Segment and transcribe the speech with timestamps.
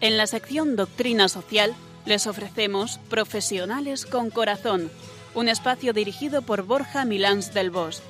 [0.00, 1.74] En la sección Doctrina Social
[2.06, 4.90] les ofrecemos Profesionales con Corazón,
[5.34, 8.00] un espacio dirigido por Borja Milans del Bosch.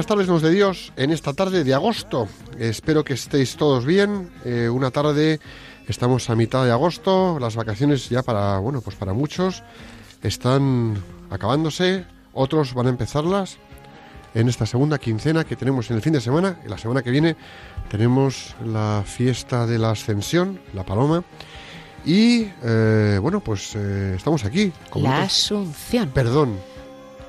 [0.00, 2.26] Buenas tardes, nos de Dios, en esta tarde de agosto.
[2.58, 4.30] Espero que estéis todos bien.
[4.46, 5.40] Eh, una tarde,
[5.88, 9.62] estamos a mitad de agosto, las vacaciones ya para, bueno, pues para muchos
[10.22, 10.96] están
[11.28, 13.58] acabándose, otros van a empezarlas
[14.32, 16.58] en esta segunda quincena que tenemos en el fin de semana.
[16.64, 17.36] Y la semana que viene
[17.90, 21.24] tenemos la fiesta de la Ascensión, la Paloma.
[22.06, 24.72] Y eh, bueno, pues eh, estamos aquí.
[24.94, 26.08] La Asunción.
[26.08, 26.56] Perdón,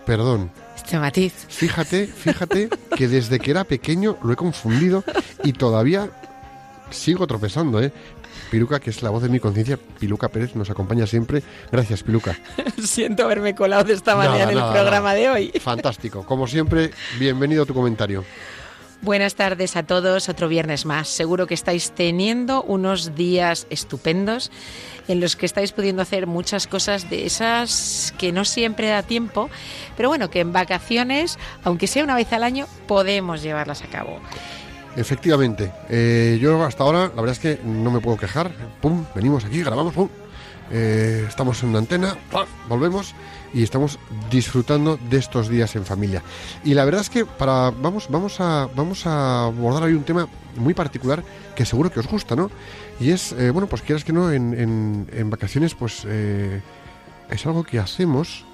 [0.06, 0.61] perdón.
[0.84, 1.34] Este matiz.
[1.48, 5.04] Fíjate, fíjate que desde que era pequeño lo he confundido
[5.44, 6.10] y todavía
[6.90, 7.94] sigo tropezando, ¿eh?
[8.50, 11.42] Piluca, que es la voz de mi conciencia, Piluca Pérez nos acompaña siempre.
[11.72, 12.38] Gracias, Piluca.
[12.84, 15.14] Siento haberme colado de esta Nada, manera en el nada, programa nada.
[15.14, 15.52] de hoy.
[15.62, 16.26] Fantástico.
[16.26, 18.26] Como siempre, bienvenido a tu comentario.
[19.02, 21.08] Buenas tardes a todos, otro viernes más.
[21.08, 24.52] Seguro que estáis teniendo unos días estupendos
[25.12, 29.50] en los que estáis pudiendo hacer muchas cosas de esas que no siempre da tiempo,
[29.98, 34.20] pero bueno, que en vacaciones, aunque sea una vez al año, podemos llevarlas a cabo.
[34.96, 38.52] Efectivamente, eh, yo hasta ahora, la verdad es que no me puedo quejar.
[38.82, 40.10] Pum, venimos aquí, grabamos, pum.
[40.72, 42.18] eh, estamos en una antena,
[42.70, 43.14] volvemos
[43.54, 46.24] y estamos disfrutando de estos días en familia.
[46.64, 50.28] Y la verdad es que para vamos vamos a vamos a abordar hoy un tema
[50.56, 51.24] muy particular
[51.56, 52.50] que seguro que os gusta, ¿no?
[53.02, 54.54] Y es eh, bueno, pues quieras que no en,
[55.12, 56.62] en- vacaciones, pues eh,
[57.32, 58.46] es algo que hacemos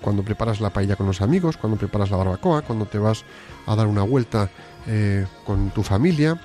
[0.00, 3.24] cuando preparas la paella con los amigos, cuando preparas la barbacoa, cuando te vas
[3.66, 4.48] a dar una vuelta
[4.86, 6.40] eh, con tu familia,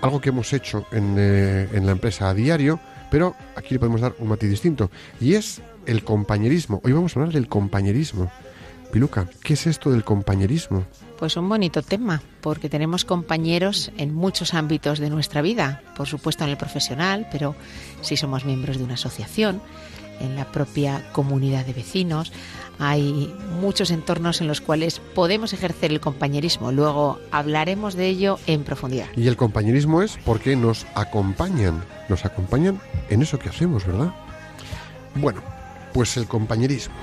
[0.00, 2.80] algo que hemos hecho en, eh, en la empresa a diario,
[3.10, 4.90] pero aquí le podemos dar un matiz distinto,
[5.20, 6.80] y es el compañerismo.
[6.82, 8.30] Hoy vamos a hablar del compañerismo.
[8.90, 10.86] Piluca, ¿qué es esto del compañerismo?
[11.18, 16.44] Pues un bonito tema, porque tenemos compañeros en muchos ámbitos de nuestra vida, por supuesto
[16.44, 17.54] en el profesional, pero
[18.02, 19.62] si somos miembros de una asociación,
[20.20, 22.32] en la propia comunidad de vecinos,
[22.78, 26.72] hay muchos entornos en los cuales podemos ejercer el compañerismo.
[26.72, 29.06] Luego hablaremos de ello en profundidad.
[29.16, 34.12] Y el compañerismo es porque nos acompañan, nos acompañan en eso que hacemos, ¿verdad?
[35.14, 35.42] Bueno,
[35.92, 36.94] pues el compañerismo.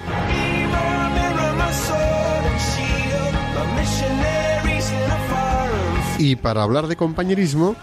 [6.18, 7.76] Y para hablar de compañerismo,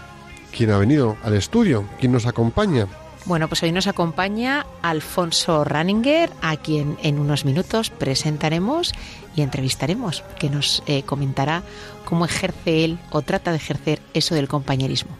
[0.55, 1.85] ¿quién ha venido al estudio?
[1.99, 2.87] ¿Quién nos acompaña?
[3.25, 8.93] Bueno, pues hoy nos acompaña Alfonso Ranninger, a quien en unos minutos presentaremos
[9.35, 11.61] y entrevistaremos, que nos eh, comentará
[12.03, 15.11] cómo ejerce él o trata de ejercer eso del compañerismo.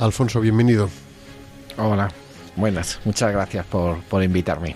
[0.00, 0.90] Alfonso, bienvenido.
[1.78, 2.10] Hola,
[2.56, 2.98] buenas.
[3.04, 4.74] Muchas gracias por, por invitarme.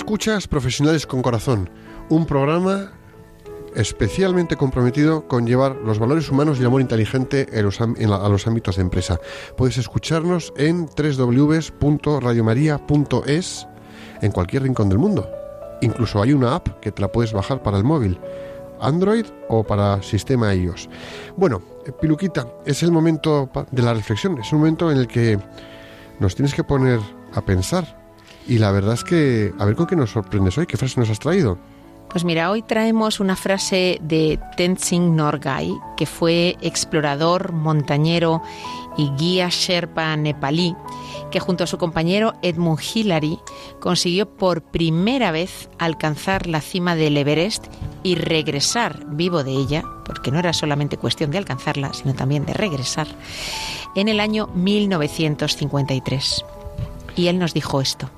[0.00, 1.68] Escuchas Profesionales con Corazón,
[2.08, 2.90] un programa
[3.76, 7.82] especialmente comprometido con llevar los valores humanos y el amor inteligente a los
[8.46, 9.20] ámbitos de empresa.
[9.58, 13.68] Puedes escucharnos en www.radiomaria.es
[14.22, 15.30] en cualquier rincón del mundo.
[15.82, 18.18] Incluso hay una app que te la puedes bajar para el móvil,
[18.80, 20.88] Android o para sistema iOS.
[21.36, 25.38] Bueno, eh, Piluquita, es el momento de la reflexión, es un momento en el que
[26.18, 27.00] nos tienes que poner
[27.34, 27.99] a pensar.
[28.50, 31.08] Y la verdad es que, a ver con qué nos sorprendes hoy, qué frase nos
[31.08, 31.56] has traído.
[32.10, 38.42] Pues mira, hoy traemos una frase de Tenzing Norgay, que fue explorador, montañero
[38.98, 40.74] y guía sherpa nepalí,
[41.30, 43.38] que junto a su compañero Edmund Hillary
[43.78, 47.66] consiguió por primera vez alcanzar la cima del Everest
[48.02, 52.54] y regresar vivo de ella, porque no era solamente cuestión de alcanzarla, sino también de
[52.54, 53.06] regresar,
[53.94, 56.44] en el año 1953.
[57.14, 58.10] Y él nos dijo esto.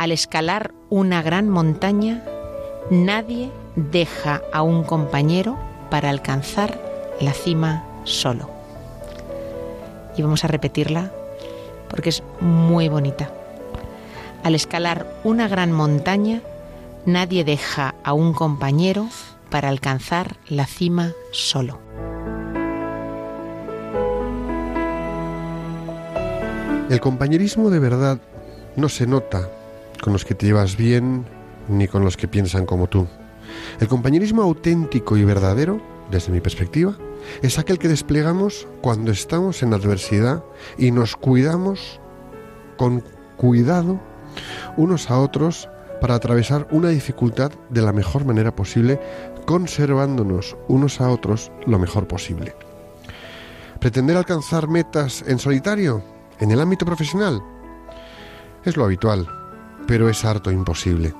[0.00, 2.24] Al escalar una gran montaña,
[2.90, 5.58] nadie deja a un compañero
[5.90, 6.80] para alcanzar
[7.20, 8.48] la cima solo.
[10.16, 11.12] Y vamos a repetirla
[11.90, 13.30] porque es muy bonita.
[14.42, 16.40] Al escalar una gran montaña,
[17.06, 19.08] Nadie deja a un compañero
[19.50, 21.78] para alcanzar la cima solo.
[26.90, 28.18] El compañerismo de verdad
[28.76, 29.48] no se nota
[30.00, 31.26] con los que te llevas bien
[31.68, 33.06] ni con los que piensan como tú.
[33.80, 35.80] El compañerismo auténtico y verdadero,
[36.10, 36.96] desde mi perspectiva,
[37.42, 40.42] es aquel que desplegamos cuando estamos en adversidad
[40.78, 42.00] y nos cuidamos
[42.76, 43.04] con
[43.36, 44.00] cuidado
[44.76, 45.68] unos a otros
[46.00, 49.00] para atravesar una dificultad de la mejor manera posible,
[49.44, 52.54] conservándonos unos a otros lo mejor posible.
[53.80, 56.02] ¿Pretender alcanzar metas en solitario,
[56.38, 57.42] en el ámbito profesional?
[58.64, 59.26] Es lo habitual,
[59.90, 61.16] pero es harto imposible.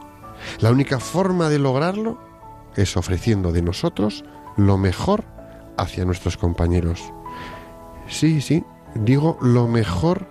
[0.60, 2.20] La única forma de lograrlo
[2.76, 4.24] es ofreciendo de nosotros
[4.56, 5.24] lo mejor
[5.76, 7.02] hacia nuestros compañeros.
[8.06, 8.62] Sí, sí,
[8.94, 10.28] digo lo mejor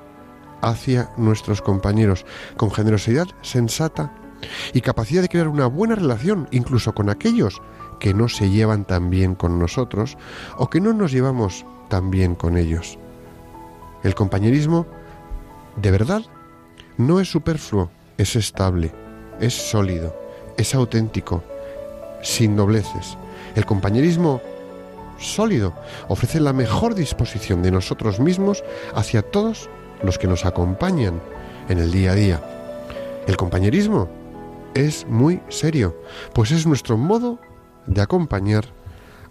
[0.61, 2.25] hacia nuestros compañeros,
[2.55, 4.13] con generosidad sensata
[4.71, 7.61] y capacidad de crear una buena relación incluso con aquellos
[7.99, 10.17] que no se llevan tan bien con nosotros
[10.55, 12.97] o que no nos llevamos tan bien con ellos.
[14.01, 14.85] El compañerismo,
[15.75, 16.21] de verdad,
[16.95, 18.91] no es superfluo, es estable,
[19.39, 20.13] es sólido,
[20.57, 21.41] es auténtico,
[22.21, 23.17] sin dobleces.
[23.55, 24.41] El compañerismo
[25.17, 25.73] sólido
[26.09, 28.63] ofrece la mejor disposición de nosotros mismos
[28.93, 29.69] hacia todos
[30.03, 31.21] los que nos acompañan
[31.69, 32.41] en el día a día.
[33.25, 34.09] El compañerismo
[34.73, 35.95] es muy serio,
[36.33, 37.39] pues es nuestro modo
[37.87, 38.65] de acompañar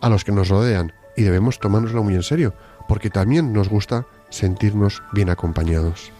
[0.01, 2.55] a los que nos rodean y debemos tomárnoslo muy en serio,
[2.89, 6.11] porque también nos gusta sentirnos bien acompañados.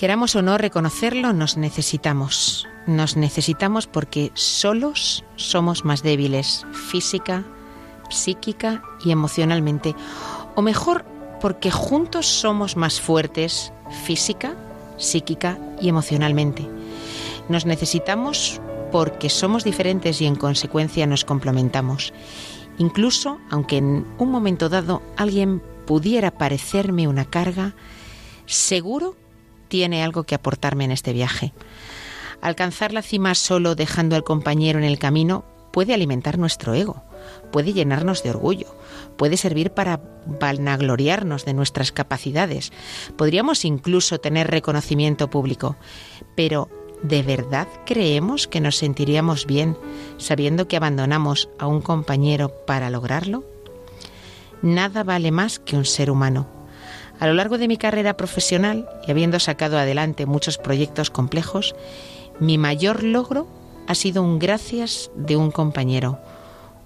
[0.00, 2.66] Queramos o no reconocerlo, nos necesitamos.
[2.86, 7.44] Nos necesitamos porque solos somos más débiles, física,
[8.08, 9.94] psíquica y emocionalmente.
[10.54, 11.04] O mejor,
[11.38, 13.74] porque juntos somos más fuertes,
[14.06, 14.54] física,
[14.96, 16.66] psíquica y emocionalmente.
[17.50, 18.58] Nos necesitamos
[18.90, 22.14] porque somos diferentes y en consecuencia nos complementamos.
[22.78, 27.74] Incluso aunque en un momento dado alguien pudiera parecerme una carga,
[28.46, 29.14] seguro
[29.70, 31.54] tiene algo que aportarme en este viaje.
[32.42, 37.02] Alcanzar la cima solo dejando al compañero en el camino puede alimentar nuestro ego,
[37.52, 38.76] puede llenarnos de orgullo,
[39.16, 42.72] puede servir para vanagloriarnos de nuestras capacidades,
[43.16, 45.76] podríamos incluso tener reconocimiento público,
[46.34, 46.68] pero
[47.02, 49.74] ¿De verdad creemos que nos sentiríamos bien
[50.18, 53.42] sabiendo que abandonamos a un compañero para lograrlo?
[54.60, 56.59] Nada vale más que un ser humano.
[57.20, 61.74] A lo largo de mi carrera profesional y habiendo sacado adelante muchos proyectos complejos,
[62.40, 63.46] mi mayor logro
[63.86, 66.18] ha sido un gracias de un compañero,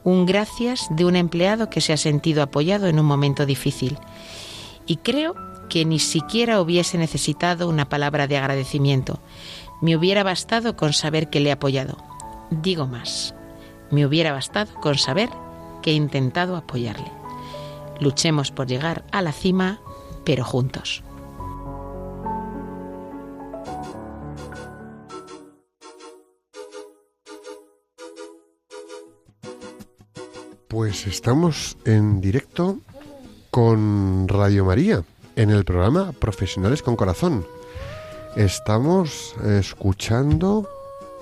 [0.03, 3.97] un gracias de un empleado que se ha sentido apoyado en un momento difícil.
[4.87, 5.37] Y creo
[5.69, 9.21] que ni siquiera hubiese necesitado una palabra de agradecimiento,
[9.81, 11.97] me hubiera bastado con saber que le he apoyado.
[12.51, 13.35] Digo más,
[13.91, 15.31] me hubiera bastado con saber
[15.83, 17.11] que he intentado apoyarle.
[18.01, 19.79] Luchemos por llegar a la cima,
[20.25, 21.03] pero juntos.
[30.69, 32.79] Pues estamos en directo
[33.51, 35.05] con Radio María
[35.37, 37.47] en el programa Profesionales con Corazón.
[38.35, 40.69] Estamos escuchando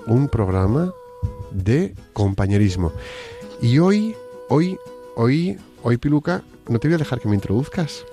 [0.07, 0.91] un programa
[1.51, 2.91] de compañerismo.
[3.61, 4.15] Y hoy,
[4.49, 4.77] hoy,
[5.15, 8.05] hoy, hoy, Piluca, no te voy a dejar que me introduzcas.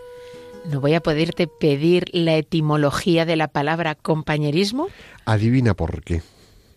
[0.66, 4.88] ¿No voy a poderte pedir la etimología de la palabra compañerismo?
[5.24, 6.22] Adivina por qué.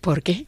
[0.02, 0.48] ¿Por qué?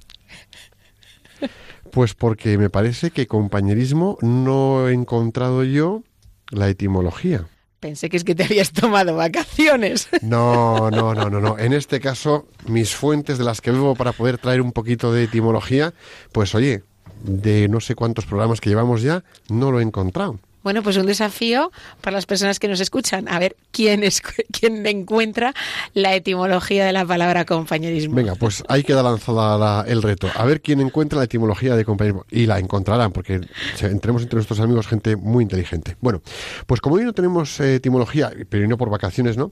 [1.91, 6.03] Pues porque me parece que compañerismo no he encontrado yo
[6.49, 7.47] la etimología.
[7.79, 10.09] Pensé que es que te habías tomado vacaciones.
[10.21, 11.57] No, no, no, no, no.
[11.59, 15.25] En este caso, mis fuentes de las que vivo para poder traer un poquito de
[15.25, 15.93] etimología,
[16.31, 16.83] pues oye,
[17.23, 20.39] de no sé cuántos programas que llevamos ya, no lo he encontrado.
[20.65, 24.19] Bueno, pues un desafío para las personas que nos escuchan, a ver quién es
[24.51, 25.53] quién encuentra
[25.93, 28.15] la etimología de la palabra compañerismo.
[28.15, 30.27] Venga, pues ahí queda lanzada el reto.
[30.33, 32.25] A ver quién encuentra la etimología de compañerismo.
[32.31, 33.41] Y la encontrarán, porque
[33.79, 35.97] entremos entre nuestros amigos gente muy inteligente.
[36.01, 36.23] Bueno,
[36.65, 39.51] pues como hoy no tenemos eh, etimología, pero no por vacaciones, ¿no?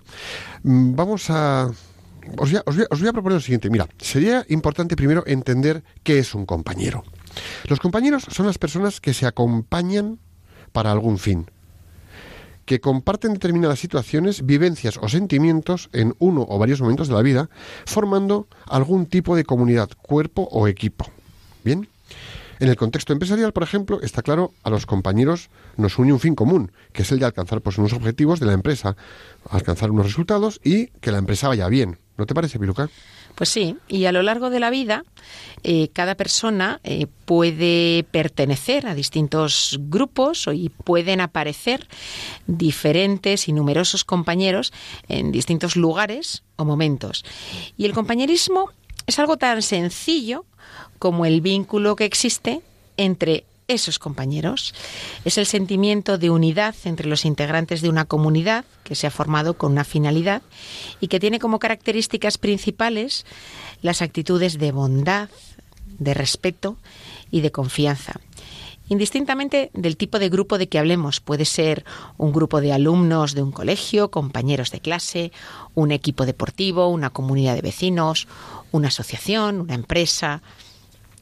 [0.63, 1.69] Mm, vamos a
[2.39, 3.69] os voy a, os voy a, proponer lo siguiente.
[3.69, 7.03] Mira, sería importante primero entender qué es un compañero.
[7.65, 10.17] Los compañeros son las personas que se acompañan
[10.73, 11.49] para algún fin,
[12.65, 17.49] que comparten determinadas situaciones, vivencias o sentimientos en uno o varios momentos de la vida,
[17.85, 21.07] formando algún tipo de comunidad, cuerpo o equipo.
[21.63, 21.87] Bien.
[22.59, 26.35] En el contexto empresarial, por ejemplo, está claro, a los compañeros nos une un fin
[26.35, 28.95] común, que es el de alcanzar pues, unos objetivos de la empresa,
[29.49, 31.97] alcanzar unos resultados y que la empresa vaya bien.
[32.17, 32.89] ¿No te parece, Piluca?
[33.35, 35.03] Pues sí, y a lo largo de la vida
[35.63, 41.87] eh, cada persona eh, puede pertenecer a distintos grupos y pueden aparecer
[42.47, 44.73] diferentes y numerosos compañeros
[45.07, 47.23] en distintos lugares o momentos.
[47.77, 48.69] Y el compañerismo
[49.07, 50.45] es algo tan sencillo
[50.99, 52.61] como el vínculo que existe
[52.97, 54.73] entre esos compañeros.
[55.25, 59.55] Es el sentimiento de unidad entre los integrantes de una comunidad que se ha formado
[59.55, 60.41] con una finalidad
[60.99, 63.25] y que tiene como características principales
[63.81, 65.29] las actitudes de bondad,
[65.99, 66.77] de respeto
[67.31, 68.19] y de confianza.
[68.89, 71.85] Indistintamente del tipo de grupo de que hablemos, puede ser
[72.17, 75.31] un grupo de alumnos de un colegio, compañeros de clase,
[75.73, 78.27] un equipo deportivo, una comunidad de vecinos,
[78.71, 80.41] una asociación, una empresa,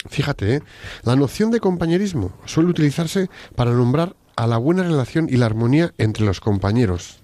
[0.09, 0.63] Fíjate, ¿eh?
[1.03, 5.93] la noción de compañerismo suele utilizarse para nombrar a la buena relación y la armonía
[5.97, 7.19] entre los compañeros.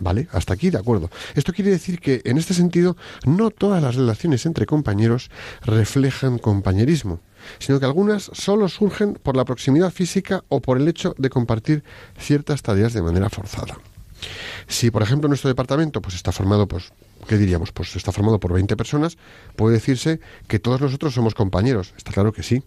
[0.00, 0.28] ¿Vale?
[0.30, 1.10] Hasta aquí de acuerdo.
[1.34, 2.96] Esto quiere decir que, en este sentido,
[3.26, 5.28] no todas las relaciones entre compañeros
[5.62, 7.20] reflejan compañerismo,
[7.58, 11.82] sino que algunas solo surgen por la proximidad física o por el hecho de compartir
[12.16, 13.76] ciertas tareas de manera forzada.
[14.66, 16.92] Si, por ejemplo, nuestro departamento pues, está formado pues,
[17.26, 17.72] ¿qué diríamos?
[17.72, 19.16] Pues está formado por 20 personas,
[19.56, 21.94] puede decirse que todos nosotros somos compañeros.
[21.96, 22.62] Está claro que sí.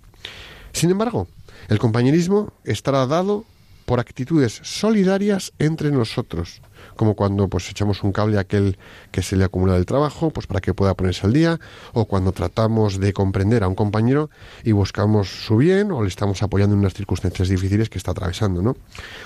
[0.74, 1.27] Sin embargo,
[1.67, 3.46] el compañerismo estará dado
[3.92, 6.62] por actitudes solidarias entre nosotros,
[6.96, 8.78] como cuando pues echamos un cable a aquel
[9.12, 11.60] que se le acumula del trabajo, pues para que pueda ponerse al día,
[11.92, 14.30] o cuando tratamos de comprender a un compañero
[14.64, 18.62] y buscamos su bien o le estamos apoyando en unas circunstancias difíciles que está atravesando,
[18.62, 18.78] ¿no?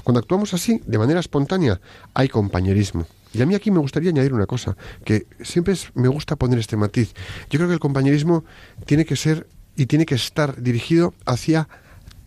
[0.03, 1.79] Cuando actuamos así, de manera espontánea,
[2.15, 3.05] hay compañerismo.
[3.35, 6.75] Y a mí aquí me gustaría añadir una cosa, que siempre me gusta poner este
[6.75, 7.13] matiz.
[7.51, 8.45] Yo creo que el compañerismo
[8.87, 9.45] tiene que ser
[9.75, 11.67] y tiene que estar dirigido hacia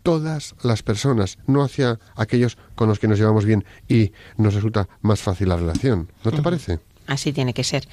[0.08, 4.88] todas las personas, no hacia aquellos con los que nos llevamos bien y nos resulta
[5.02, 6.10] más fácil la relación.
[6.24, 6.78] ¿No te parece?
[7.06, 7.86] Así tiene que ser.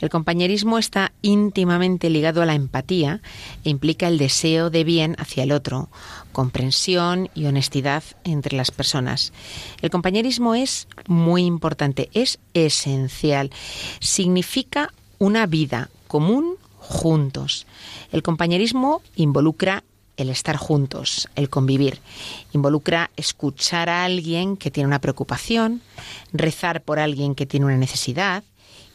[0.00, 3.20] El compañerismo está íntimamente ligado a la empatía
[3.64, 5.90] e implica el deseo de bien hacia el otro,
[6.32, 9.34] comprensión y honestidad entre las personas.
[9.82, 13.50] El compañerismo es muy importante, es esencial.
[14.00, 17.66] Significa una vida común juntos.
[18.10, 19.84] El compañerismo involucra
[20.16, 22.00] el estar juntos, el convivir.
[22.52, 25.82] Involucra escuchar a alguien que tiene una preocupación,
[26.32, 28.44] rezar por alguien que tiene una necesidad,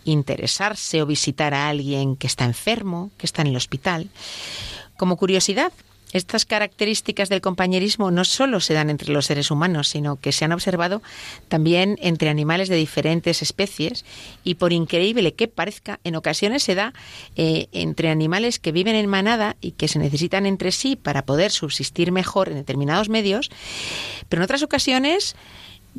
[0.04, 4.10] interesarse o visitar a alguien que está enfermo, que está en el hospital.
[4.98, 5.72] Como curiosidad,
[6.18, 10.46] estas características del compañerismo no solo se dan entre los seres humanos, sino que se
[10.46, 11.02] han observado
[11.48, 14.06] también entre animales de diferentes especies
[14.44, 16.94] y por increíble que parezca, en ocasiones se da
[17.36, 21.52] eh, entre animales que viven en manada y que se necesitan entre sí para poder
[21.52, 23.50] subsistir mejor en determinados medios,
[24.30, 25.36] pero en otras ocasiones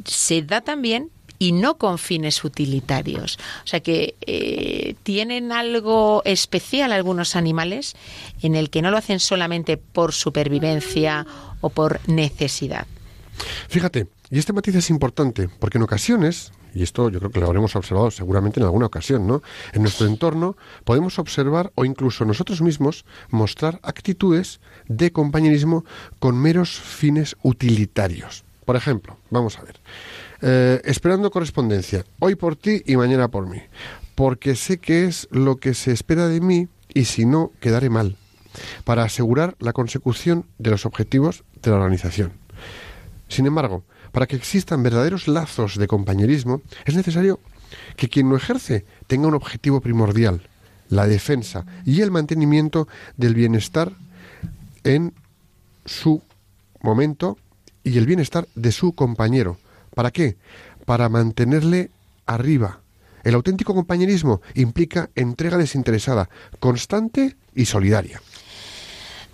[0.04, 3.38] se da también y no con fines utilitarios.
[3.64, 7.94] O sea que eh, tienen algo especial algunos animales
[8.42, 11.26] en el que no lo hacen solamente por supervivencia
[11.60, 12.86] o por necesidad.
[13.68, 17.46] Fíjate, y este matiz es importante porque en ocasiones, y esto yo creo que lo
[17.46, 19.42] habremos observado seguramente en alguna ocasión, ¿no?
[19.72, 25.84] En nuestro entorno podemos observar o incluso nosotros mismos mostrar actitudes de compañerismo
[26.18, 28.44] con meros fines utilitarios.
[28.64, 29.80] Por ejemplo, vamos a ver.
[30.40, 33.60] Eh, esperando correspondencia, hoy por ti y mañana por mí,
[34.14, 38.16] porque sé que es lo que se espera de mí y si no, quedaré mal,
[38.84, 42.32] para asegurar la consecución de los objetivos de la organización.
[43.28, 47.40] Sin embargo, para que existan verdaderos lazos de compañerismo, es necesario
[47.96, 50.42] que quien lo ejerce tenga un objetivo primordial,
[50.88, 53.92] la defensa y el mantenimiento del bienestar
[54.84, 55.12] en
[55.84, 56.22] su
[56.80, 57.36] momento
[57.82, 59.58] y el bienestar de su compañero,
[59.98, 60.36] ¿Para qué?
[60.84, 61.90] Para mantenerle
[62.24, 62.82] arriba.
[63.24, 66.28] El auténtico compañerismo implica entrega desinteresada,
[66.60, 68.22] constante y solidaria.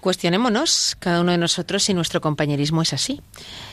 [0.00, 3.21] Cuestionémonos, cada uno de nosotros, si nuestro compañerismo es así.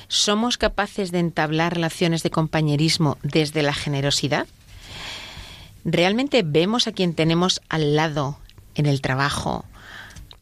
[0.09, 4.45] ¿Somos capaces de entablar relaciones de compañerismo desde la generosidad?
[5.85, 8.37] ¿Realmente vemos a quien tenemos al lado
[8.75, 9.63] en el trabajo,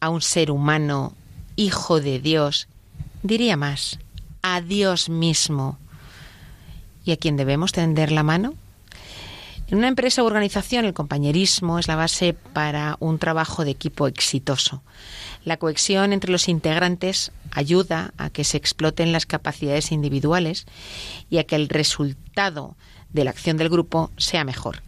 [0.00, 1.14] a un ser humano,
[1.54, 2.66] hijo de Dios,
[3.22, 4.00] diría más,
[4.42, 5.78] a Dios mismo,
[7.10, 8.54] y a quien debemos tender la mano?
[9.68, 14.06] En una empresa o organización el compañerismo es la base para un trabajo de equipo
[14.06, 14.82] exitoso.
[15.44, 20.66] La cohesión entre los integrantes ayuda a que se exploten las capacidades individuales
[21.30, 22.76] y a que el resultado
[23.12, 24.82] de la acción del grupo sea mejor.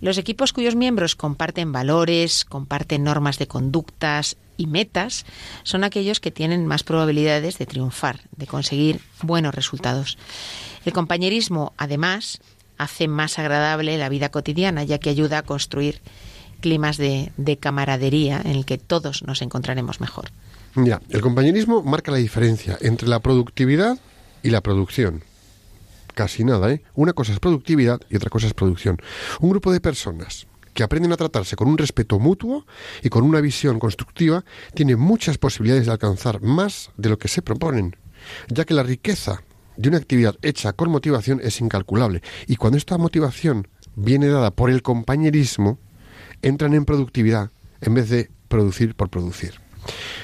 [0.00, 5.24] Los equipos cuyos miembros comparten valores, comparten normas de conductas y metas
[5.62, 10.18] son aquellos que tienen más probabilidades de triunfar, de conseguir buenos resultados.
[10.84, 12.40] El compañerismo, además,
[12.78, 16.00] hace más agradable la vida cotidiana, ya que ayuda a construir
[16.60, 20.30] climas de, de camaradería en el que todos nos encontraremos mejor.
[20.76, 23.98] Ya, el compañerismo marca la diferencia entre la productividad
[24.42, 25.22] y la producción.
[26.14, 26.82] Casi nada, ¿eh?
[26.94, 29.00] Una cosa es productividad y otra cosa es producción.
[29.40, 32.66] Un grupo de personas que aprenden a tratarse con un respeto mutuo
[33.02, 37.42] y con una visión constructiva tiene muchas posibilidades de alcanzar más de lo que se
[37.42, 37.96] proponen,
[38.48, 39.42] ya que la riqueza
[39.76, 44.70] de una actividad hecha con motivación es incalculable y cuando esta motivación viene dada por
[44.70, 45.78] el compañerismo,
[46.42, 47.50] entran en productividad
[47.80, 49.60] en vez de producir por producir.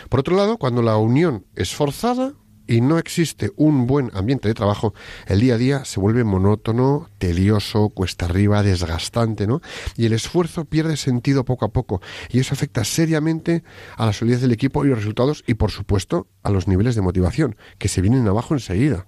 [0.08, 2.34] Por otro lado, cuando la unión es forzada
[2.70, 4.94] y no existe un buen ambiente de trabajo,
[5.26, 9.60] el día a día se vuelve monótono, tedioso, cuesta arriba, desgastante, ¿no?
[9.96, 12.00] Y el esfuerzo pierde sentido poco a poco
[12.30, 13.64] y eso afecta seriamente
[13.96, 17.02] a la solidez del equipo y los resultados y, por supuesto, a los niveles de
[17.02, 19.04] motivación, que se vienen abajo enseguida.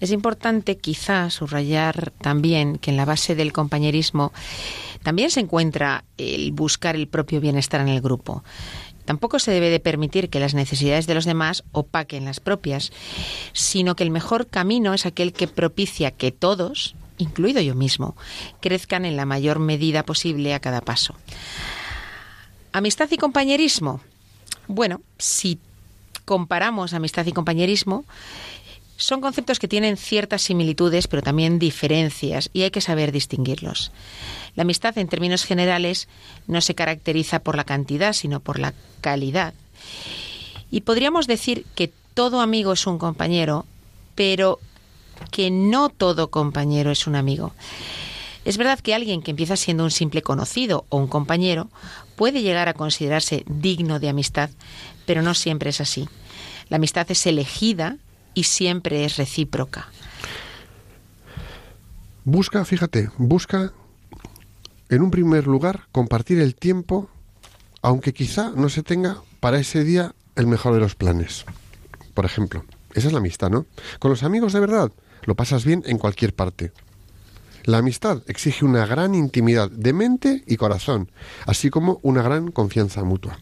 [0.00, 4.32] Es importante quizá subrayar también que en la base del compañerismo
[5.02, 8.44] también se encuentra el buscar el propio bienestar en el grupo.
[9.06, 12.92] Tampoco se debe de permitir que las necesidades de los demás opaquen las propias,
[13.52, 18.16] sino que el mejor camino es aquel que propicia que todos, incluido yo mismo,
[18.60, 21.14] crezcan en la mayor medida posible a cada paso.
[22.72, 24.00] Amistad y compañerismo.
[24.68, 25.58] Bueno, si
[26.24, 28.04] comparamos amistad y compañerismo,
[28.96, 33.92] son conceptos que tienen ciertas similitudes, pero también diferencias, y hay que saber distinguirlos.
[34.54, 36.08] La amistad, en términos generales,
[36.46, 39.52] no se caracteriza por la cantidad, sino por la calidad.
[40.70, 43.66] Y podríamos decir que todo amigo es un compañero,
[44.14, 44.58] pero
[45.30, 47.52] que no todo compañero es un amigo.
[48.44, 51.68] Es verdad que alguien que empieza siendo un simple conocido o un compañero
[52.14, 54.50] puede llegar a considerarse digno de amistad,
[55.04, 56.08] pero no siempre es así.
[56.68, 57.96] La amistad es elegida
[58.36, 59.88] y siempre es recíproca.
[62.22, 63.72] Busca, fíjate, busca
[64.90, 67.08] en un primer lugar compartir el tiempo,
[67.82, 71.46] aunque quizá no se tenga para ese día el mejor de los planes.
[72.12, 73.64] Por ejemplo, esa es la amistad, ¿no?
[73.98, 74.92] Con los amigos de verdad
[75.24, 76.72] lo pasas bien en cualquier parte.
[77.64, 81.10] La amistad exige una gran intimidad de mente y corazón,
[81.46, 83.38] así como una gran confianza mutua.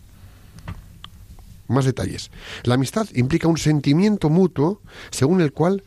[1.69, 2.31] Más detalles.
[2.65, 5.83] La amistad implica un sentimiento mutuo según el cual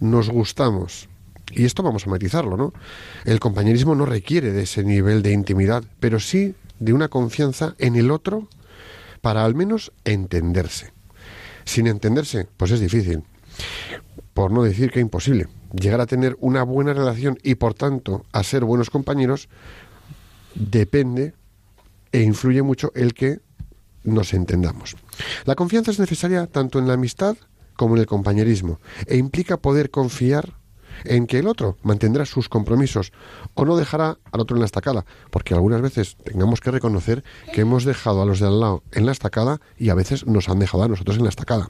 [0.00, 1.08] nos gustamos.
[1.52, 2.72] Y esto vamos a matizarlo, ¿no?
[3.24, 7.96] El compañerismo no requiere de ese nivel de intimidad, pero sí de una confianza en
[7.96, 8.48] el otro
[9.20, 10.92] para al menos entenderse.
[11.64, 13.22] Sin entenderse, pues es difícil.
[14.34, 15.48] Por no decir que imposible.
[15.72, 19.48] Llegar a tener una buena relación y por tanto a ser buenos compañeros
[20.54, 21.34] depende
[22.12, 23.40] e influye mucho el que
[24.04, 24.96] nos entendamos.
[25.44, 27.36] La confianza es necesaria tanto en la amistad
[27.76, 30.54] como en el compañerismo e implica poder confiar
[31.04, 33.12] en que el otro mantendrá sus compromisos
[33.54, 37.62] o no dejará al otro en la estacada, porque algunas veces tengamos que reconocer que
[37.62, 40.58] hemos dejado a los de al lado en la estacada y a veces nos han
[40.58, 41.68] dejado a nosotros en la estacada.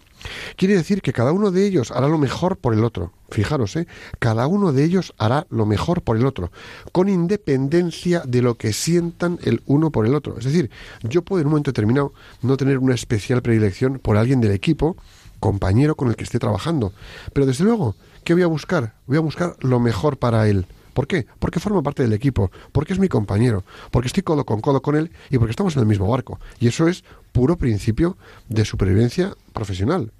[0.56, 3.12] Quiere decir que cada uno de ellos hará lo mejor por el otro.
[3.30, 3.87] Fijaros, ¿eh?
[4.18, 6.52] cada uno de ellos hará lo mejor por el otro,
[6.92, 10.38] con independencia de lo que sientan el uno por el otro.
[10.38, 10.70] Es decir,
[11.02, 14.96] yo puedo en un momento determinado no tener una especial predilección por alguien del equipo,
[15.40, 16.92] compañero con el que esté trabajando,
[17.32, 18.94] pero desde luego ¿Qué voy a buscar?
[19.06, 20.66] Voy a buscar lo mejor para él.
[20.94, 21.26] ¿Por qué?
[21.38, 24.96] Porque forma parte del equipo, porque es mi compañero, porque estoy codo con codo con
[24.96, 26.40] él y porque estamos en el mismo barco.
[26.61, 28.16] Y eso es puro principio
[28.48, 30.12] de supervivencia profesional.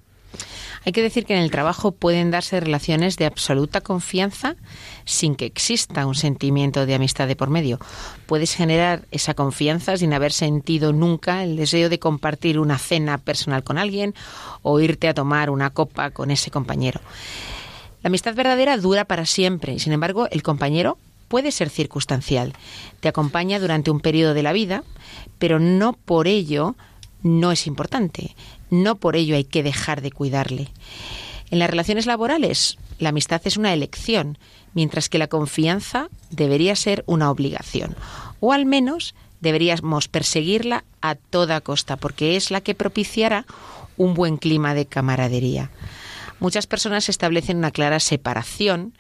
[0.85, 4.57] Hay que decir que en el trabajo pueden darse relaciones de absoluta confianza
[5.07, 7.79] sin que exista un sentimiento de amistad de por medio.
[8.27, 13.65] Puedes generar esa confianza sin haber sentido nunca el deseo de compartir una cena personal
[13.65, 14.15] con alguien
[14.63, 17.01] o irte a tomar una copa con ese compañero.
[18.05, 22.53] La amistad verdadera dura para siempre sin embargo, el compañero puede ser circunstancial.
[23.01, 24.85] Te acompaña durante un periodo de la vida,
[25.39, 26.77] pero no por ello
[27.23, 28.37] no es importante.
[28.69, 30.69] No por ello hay que dejar de cuidarle.
[31.51, 34.37] En las relaciones laborales, la amistad es una elección,
[34.75, 37.97] mientras que la confianza debería ser una obligación.
[38.39, 43.47] O al menos deberíamos perseguirla a toda costa, porque es la que propiciará
[43.97, 45.71] un buen clima de camaradería.
[46.41, 48.95] Muchas personas establecen una clara separación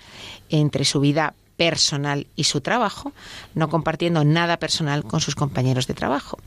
[0.49, 3.13] entre su vida personal y su trabajo,
[3.55, 6.39] no compartiendo nada personal con sus compañeros de trabajo.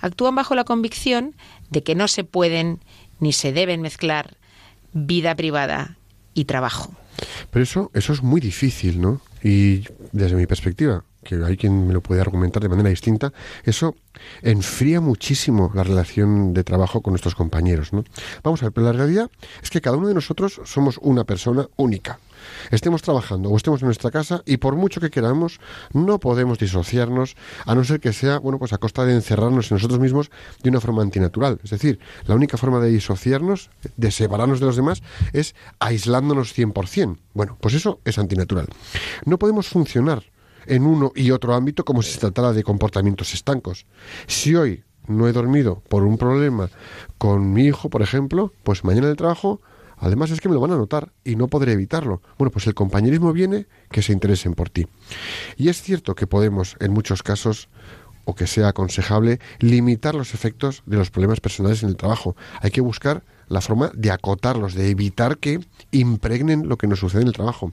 [0.00, 1.34] Actúan bajo la convicción
[1.70, 2.80] de que no se pueden
[3.18, 4.36] ni se deben mezclar
[4.92, 5.96] vida privada
[6.34, 6.92] y trabajo.
[7.50, 9.20] Pero eso, eso es muy difícil, ¿no?
[9.42, 13.32] Y desde mi perspectiva, que hay quien me lo puede argumentar de manera distinta,
[13.64, 13.94] eso
[14.42, 17.92] enfría muchísimo la relación de trabajo con nuestros compañeros.
[17.92, 18.04] ¿no?
[18.42, 19.30] Vamos a ver, pero la realidad
[19.62, 22.18] es que cada uno de nosotros somos una persona única,
[22.70, 25.60] estemos trabajando o estemos en nuestra casa y por mucho que queramos,
[25.92, 29.76] no podemos disociarnos a no ser que sea, bueno, pues a costa de encerrarnos en
[29.76, 30.30] nosotros mismos
[30.62, 31.60] de una forma antinatural.
[31.62, 37.18] Es decir, la única forma de disociarnos, de separarnos de los demás, es aislándonos 100%.
[37.34, 38.66] Bueno, pues eso es antinatural.
[39.24, 40.24] No podemos funcionar
[40.66, 43.86] en uno y otro ámbito como si se tratara de comportamientos estancos.
[44.26, 46.70] Si hoy no he dormido por un problema
[47.18, 49.60] con mi hijo, por ejemplo, pues mañana en el trabajo,
[49.98, 52.22] además es que me lo van a notar y no podré evitarlo.
[52.38, 54.86] Bueno, pues el compañerismo viene que se interesen por ti.
[55.56, 57.68] Y es cierto que podemos, en muchos casos,
[58.24, 62.36] o que sea aconsejable, limitar los efectos de los problemas personales en el trabajo.
[62.60, 65.60] Hay que buscar la forma de acotarlos, de evitar que
[65.90, 67.70] impregnen lo que nos sucede en el trabajo.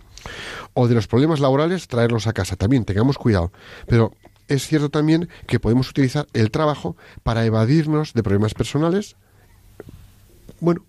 [0.74, 2.58] O de los problemas laborales, traerlos a casa.
[2.58, 3.54] También tengamos cuidado.
[3.88, 4.12] Pero
[4.50, 9.16] es cierto también que podemos utilizar el trabajo para evadirnos de problemas personales.
[10.60, 10.84] Bueno,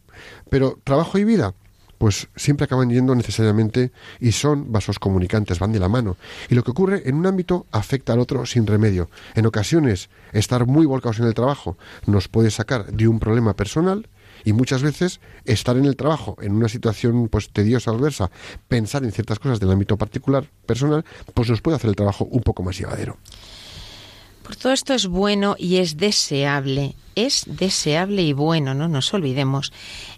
[0.50, 1.54] pero trabajo y vida,
[1.98, 6.16] pues siempre acaban yendo necesariamente y son vasos comunicantes, van de la mano.
[6.48, 9.08] Y lo que ocurre en un ámbito afecta al otro sin remedio.
[9.36, 14.08] En ocasiones, estar muy volcados en el trabajo nos puede sacar de un problema personal
[14.44, 18.30] y muchas veces estar en el trabajo en una situación pues tediosa adversa,
[18.68, 22.42] pensar en ciertas cosas del ámbito particular, personal, pues nos puede hacer el trabajo un
[22.42, 23.16] poco más llevadero.
[24.50, 29.72] Por todo esto es bueno y es deseable, es deseable y bueno, no nos olvidemos,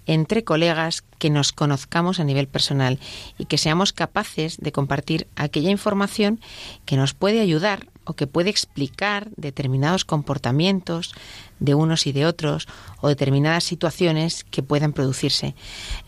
[0.07, 2.99] entre colegas que nos conozcamos a nivel personal
[3.37, 6.41] y que seamos capaces de compartir aquella información
[6.87, 11.15] que nos puede ayudar o que puede explicar determinados comportamientos
[11.61, 12.67] de unos y de otros
[13.01, 15.55] o determinadas situaciones que puedan producirse.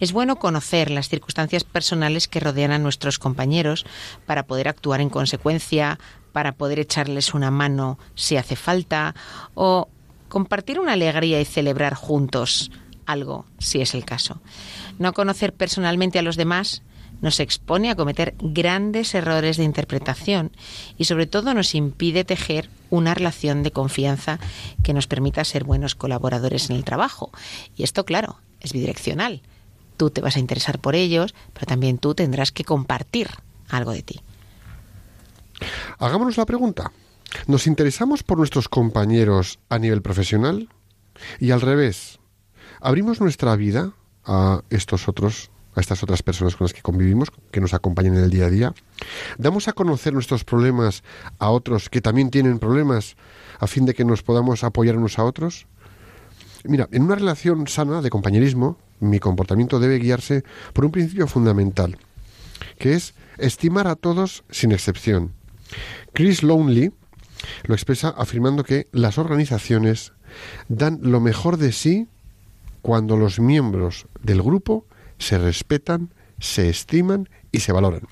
[0.01, 3.87] Es bueno conocer las circunstancias personales que rodean a nuestros compañeros
[4.27, 5.99] para poder actuar en consecuencia,
[6.33, 9.15] para poder echarles una mano si hace falta
[9.55, 9.89] o
[10.29, 12.71] compartir una alegría y celebrar juntos
[13.07, 14.41] algo si es el caso.
[14.99, 16.83] No conocer personalmente a los demás
[17.25, 20.53] nos expone a cometer grandes errores de interpretación
[20.99, 24.39] y sobre todo nos impide tejer una relación de confianza
[24.83, 27.33] que nos permita ser buenos colaboradores en el trabajo.
[27.77, 29.41] Y esto, claro, es bidireccional.
[29.97, 33.31] Tú te vas a interesar por ellos, pero también tú tendrás que compartir
[33.71, 34.21] algo de ti.
[35.99, 36.93] Hagámonos la pregunta.
[37.47, 40.69] ¿Nos interesamos por nuestros compañeros a nivel profesional?
[41.41, 42.19] Y al revés,
[42.83, 43.95] ¿abrimos nuestra vida
[44.27, 48.25] a estos otros a estas otras personas con las que convivimos, que nos acompañan en
[48.25, 48.75] el día a día.
[49.39, 51.03] Damos a conocer nuestros problemas
[51.39, 53.17] a otros que también tienen problemas
[53.59, 55.67] a fin de que nos podamos apoyar unos a otros.
[56.65, 61.99] Mira, en una relación sana de compañerismo, mi comportamiento debe guiarse por un principio fundamental,
[62.79, 65.33] que es estimar a todos sin excepción.
[66.13, 66.93] Chris Lonely
[67.65, 70.13] lo expresa afirmando que las organizaciones
[70.69, 72.09] dan lo mejor de sí
[72.83, 74.87] cuando los miembros del grupo
[75.19, 78.03] se respetan, se estiman y se valoran.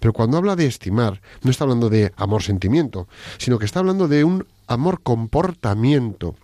[0.00, 4.24] Pero cuando habla de estimar, no está hablando de amor-sentimiento, sino que está hablando de
[4.24, 6.36] un amor-comportamiento.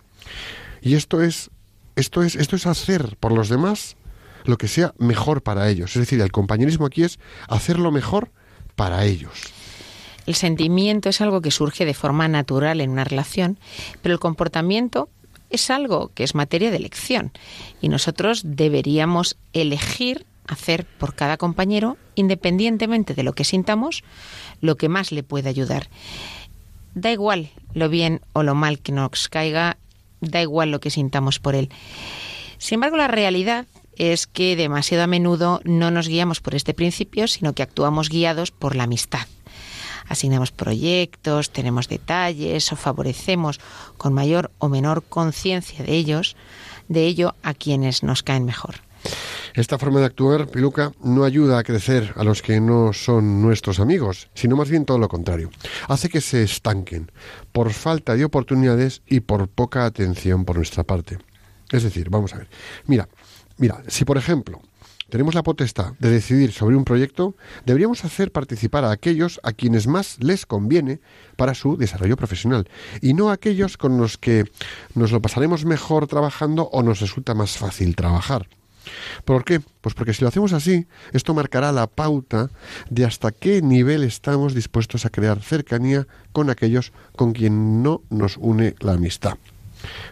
[0.81, 1.49] Y esto es,
[1.95, 3.95] esto es, esto es hacer por los demás
[4.45, 5.95] lo que sea mejor para ellos.
[5.95, 8.31] Es decir, el compañerismo aquí es hacer lo mejor
[8.75, 9.31] para ellos.
[10.25, 13.57] El sentimiento es algo que surge de forma natural en una relación,
[14.01, 15.09] pero el comportamiento
[15.49, 17.31] es algo que es materia de elección
[17.81, 24.03] y nosotros deberíamos elegir hacer por cada compañero, independientemente de lo que sintamos,
[24.61, 25.89] lo que más le puede ayudar.
[26.95, 29.77] Da igual lo bien o lo mal que nos caiga,
[30.21, 31.69] da igual lo que sintamos por él.
[32.57, 37.27] Sin embargo, la realidad es que demasiado a menudo no nos guiamos por este principio,
[37.27, 39.27] sino que actuamos guiados por la amistad
[40.09, 43.59] asignamos proyectos, tenemos detalles o favorecemos
[43.97, 46.35] con mayor o menor conciencia de ellos,
[46.89, 48.81] de ello a quienes nos caen mejor.
[49.53, 53.79] Esta forma de actuar, Piluca, no ayuda a crecer a los que no son nuestros
[53.79, 55.49] amigos, sino más bien todo lo contrario.
[55.87, 57.11] Hace que se estanquen
[57.51, 61.17] por falta de oportunidades y por poca atención por nuestra parte.
[61.71, 62.49] Es decir, vamos a ver.
[62.85, 63.07] Mira,
[63.57, 64.61] mira, si por ejemplo
[65.09, 69.87] tenemos la potestad de decidir sobre un proyecto, deberíamos hacer participar a aquellos a quienes
[69.87, 70.99] más les conviene
[71.35, 72.67] para su desarrollo profesional
[73.01, 74.45] y no a aquellos con los que
[74.95, 78.47] nos lo pasaremos mejor trabajando o nos resulta más fácil trabajar.
[79.25, 79.59] ¿Por qué?
[79.81, 82.49] Pues porque si lo hacemos así, esto marcará la pauta
[82.89, 88.37] de hasta qué nivel estamos dispuestos a crear cercanía con aquellos con quien no nos
[88.37, 89.37] une la amistad.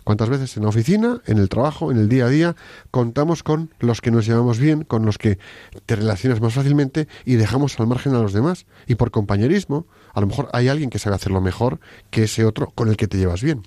[0.03, 2.55] ¿Cuántas veces en la oficina, en el trabajo, en el día a día,
[2.91, 5.39] contamos con los que nos llevamos bien, con los que
[5.85, 8.65] te relacionas más fácilmente y dejamos al margen a los demás?
[8.87, 12.71] Y por compañerismo, a lo mejor hay alguien que sabe hacerlo mejor que ese otro
[12.71, 13.63] con el que te llevas bien.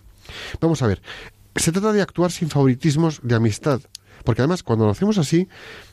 [0.61, 1.03] Vamos a ver,
[1.57, 3.81] se trata de actuar sin favoritismos de amistad,
[4.25, 5.49] porque además cuando lo hacemos así,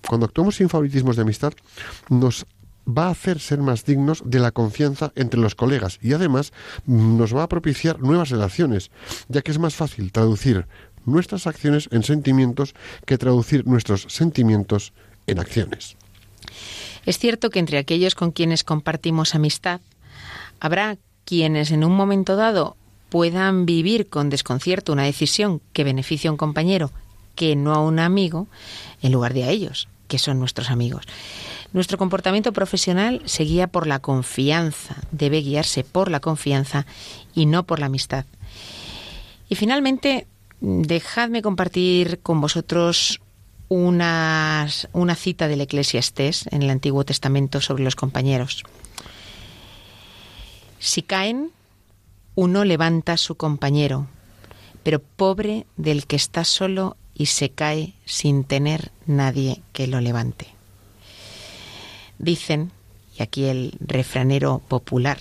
[0.08, 1.54] cuando actuamos sin favoritismos de amistad,
[2.10, 2.46] nos
[2.88, 6.54] va a hacer ser más dignos de la confianza entre los colegas y además
[6.86, 8.92] mm, nos va a propiciar nuevas relaciones,
[9.28, 10.66] ya que es más fácil traducir
[11.06, 14.94] nuestras acciones en sentimientos que traducir nuestros sentimientos
[15.26, 15.96] en acciones.
[17.06, 19.80] Es cierto que entre aquellos con quienes compartimos amistad,
[20.60, 22.76] habrá quienes en un momento dado
[23.10, 26.92] puedan vivir con desconcierto una decisión que beneficie a un compañero
[27.36, 28.48] que no a un amigo,
[29.02, 31.06] en lugar de a ellos, que son nuestros amigos.
[31.74, 36.86] Nuestro comportamiento profesional se guía por la confianza, debe guiarse por la confianza
[37.36, 38.26] y no por la amistad.
[39.50, 40.28] Y finalmente,
[40.62, 43.22] dejadme compartir con vosotros
[43.70, 44.68] una,
[45.16, 48.64] cita del Eclesiastés en el Antiguo Testamento sobre los compañeros.
[50.80, 51.52] Si caen,
[52.36, 54.08] uno levanta a su compañero,
[54.84, 60.57] pero pobre del que está solo y se cae sin tener nadie que lo levante.
[62.20, 62.72] Dicen,
[63.18, 65.18] y aquí el refranero popular,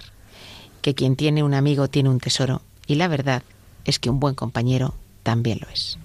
[0.82, 3.42] que quien tiene un amigo tiene un tesoro, y la verdad
[3.85, 5.98] es que un buen compañero también lo es.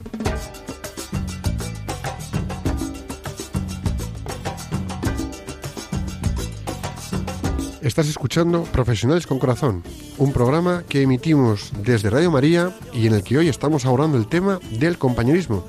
[7.82, 9.84] Estás escuchando Profesionales con Corazón,
[10.19, 14.27] un programa que emitimos desde Radio María y en el que hoy estamos abordando el
[14.27, 15.65] tema del compañerismo.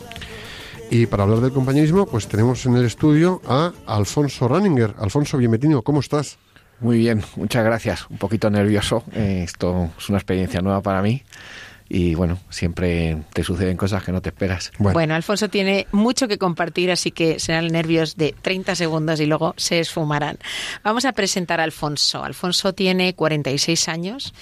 [0.95, 4.95] Y para hablar del compañerismo, pues tenemos en el estudio a Alfonso Ranninger.
[4.99, 6.37] Alfonso, bienvenido, ¿cómo estás?
[6.81, 8.11] Muy bien, muchas gracias.
[8.11, 9.03] Un poquito nervioso.
[9.15, 11.23] Eh, esto es una experiencia nueva para mí
[11.89, 14.71] y bueno, siempre te suceden cosas que no te esperas.
[14.79, 15.15] Bueno.
[15.15, 19.81] Alfonso tiene mucho que compartir, así que serán nervios de 30 segundos y luego se
[19.81, 20.39] esfumarán.
[20.85, 22.23] Vamos a presentar a Alfonso.
[22.23, 24.35] Alfonso tiene 46 años,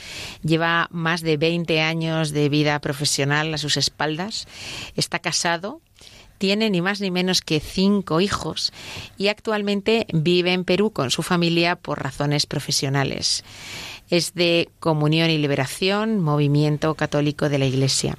[0.43, 4.49] lleva más de 20 años de vida profesional a sus espaldas,
[4.97, 5.81] está casado,
[6.41, 8.73] tiene ni más ni menos que cinco hijos
[9.19, 13.45] y actualmente vive en Perú con su familia por razones profesionales
[14.11, 18.19] es de Comunión y Liberación, Movimiento Católico de la Iglesia.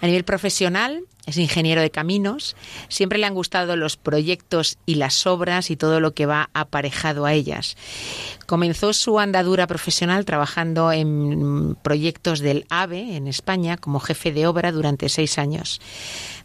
[0.00, 2.56] A nivel profesional, es ingeniero de caminos,
[2.88, 7.26] siempre le han gustado los proyectos y las obras y todo lo que va aparejado
[7.26, 7.76] a ellas.
[8.46, 14.70] Comenzó su andadura profesional trabajando en proyectos del AVE en España como jefe de obra
[14.70, 15.80] durante seis años.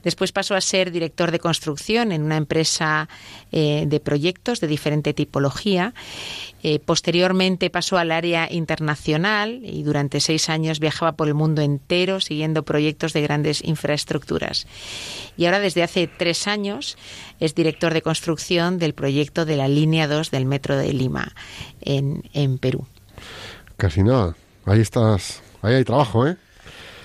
[0.04, 3.08] Después pasó a ser director de construcción en una empresa
[3.52, 5.94] eh, de proyectos de diferente tipología
[6.64, 12.20] eh, posteriormente pasó al área internacional y durante seis años viajaba por el mundo entero
[12.20, 14.68] siguiendo proyectos de grandes infraestructuras.
[15.38, 16.98] Y ahora desde hace tres años
[17.40, 21.34] es director de construcción del proyecto de la línea 2 del Metro de Lima
[21.82, 22.86] en, en Perú.
[23.78, 24.36] Casi nada.
[24.66, 25.42] Ahí estás.
[25.62, 26.38] Ahí hay trabajo, ¿eh?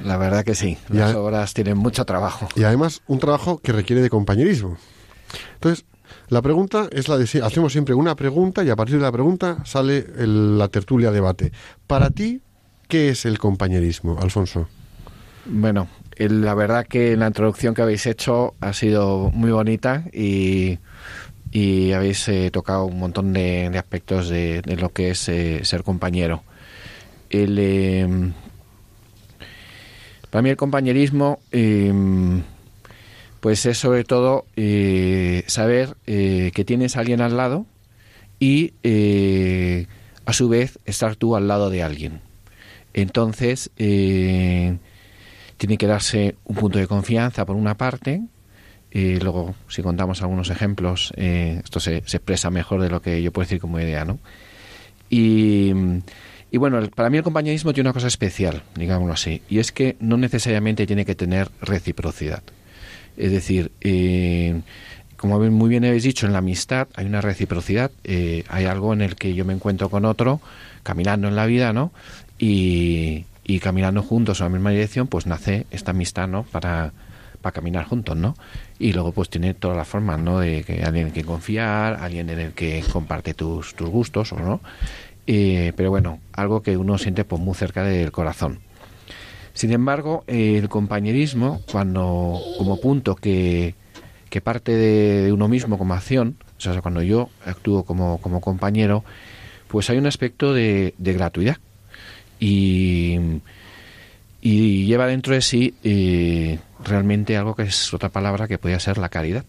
[0.05, 0.76] La verdad que sí.
[0.88, 2.48] Las obras tienen mucho trabajo.
[2.55, 4.76] Y además un trabajo que requiere de compañerismo.
[5.55, 5.87] Entonces,
[6.29, 9.12] la pregunta es la de si hacemos siempre una pregunta y a partir de la
[9.12, 11.52] pregunta sale la tertulia debate.
[11.87, 12.40] Para ti,
[12.88, 14.68] ¿qué es el compañerismo, Alfonso?
[15.46, 20.79] Bueno, la verdad que la introducción que habéis hecho ha sido muy bonita y,
[21.94, 26.42] habéis eh, tocado un montón de, aspectos de, lo que es eh, ser compañero.
[27.31, 28.33] Em,
[30.31, 32.42] para mí el compañerismo em,
[33.40, 37.66] pues es sobre todo eh, saber que tienes a alguien al lado
[38.38, 38.72] y
[40.26, 42.20] a su vez estar tú al lado de alguien.
[42.92, 43.70] Entonces,
[45.57, 48.23] tiene que darse un punto de confianza por una parte,
[48.90, 53.45] y luego, si contamos algunos ejemplos, esto se, expresa mejor de lo que yo puedo
[53.45, 54.19] decir como idea, ¿no?
[55.11, 55.73] Y,
[56.51, 59.97] y, bueno, para mí el compañerismo tiene una cosa especial, digámoslo así, y es que
[60.01, 62.42] no necesariamente tiene que tener reciprocidad.
[63.16, 64.61] Es decir, eh,
[65.16, 69.01] como muy bien habéis dicho, en la amistad hay una reciprocidad, eh, hay algo en
[69.01, 70.40] el que yo me encuentro con otro,
[70.83, 71.92] caminando en la vida, ¿no?
[72.38, 73.25] Y,
[73.61, 76.44] caminando juntos en la misma dirección, pues nace esta amistad, ¿no?
[76.44, 76.92] Para,
[77.40, 78.35] para caminar juntos, ¿no?
[78.78, 80.40] Y luego pues tiene todas las formas, ¿no?
[80.40, 84.38] De que alguien en que confiar, alguien en el que comparte tus, tus gustos o
[84.38, 84.61] no.
[85.26, 88.61] Eh, pero bueno, algo que uno siente pues muy cerca del corazón.
[89.56, 93.74] Sin embargo, el compañerismo, cuando como punto que,
[94.44, 99.02] parte de, uno mismo como acción, o sea, cuando yo actúo como, compañero,
[99.68, 101.56] pues hay un aspecto de, gratuidad.
[102.40, 103.40] Y,
[104.42, 109.09] lleva dentro de sí eh, realmente algo que es otra palabra que podría ser la
[109.09, 109.44] caridad,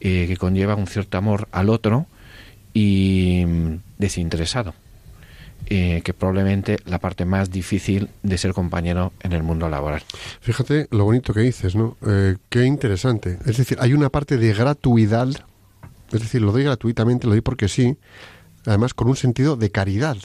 [0.00, 2.06] eh, que conlleva un cierto amor al otro
[2.72, 4.74] y mm, desinteresado.
[5.66, 10.02] Eh, que probablemente la parte más difícil de ser compañero en el mundo laboral.
[10.42, 11.96] Fíjate lo bonito que dices, ¿no?
[12.50, 13.38] Qué interesante.
[13.46, 15.28] Es decir, hay una parte de gratuidad,
[16.12, 17.96] es decir, lo doy gratuitamente, lo doy porque sí,
[18.66, 20.18] además con un sentido de caridad,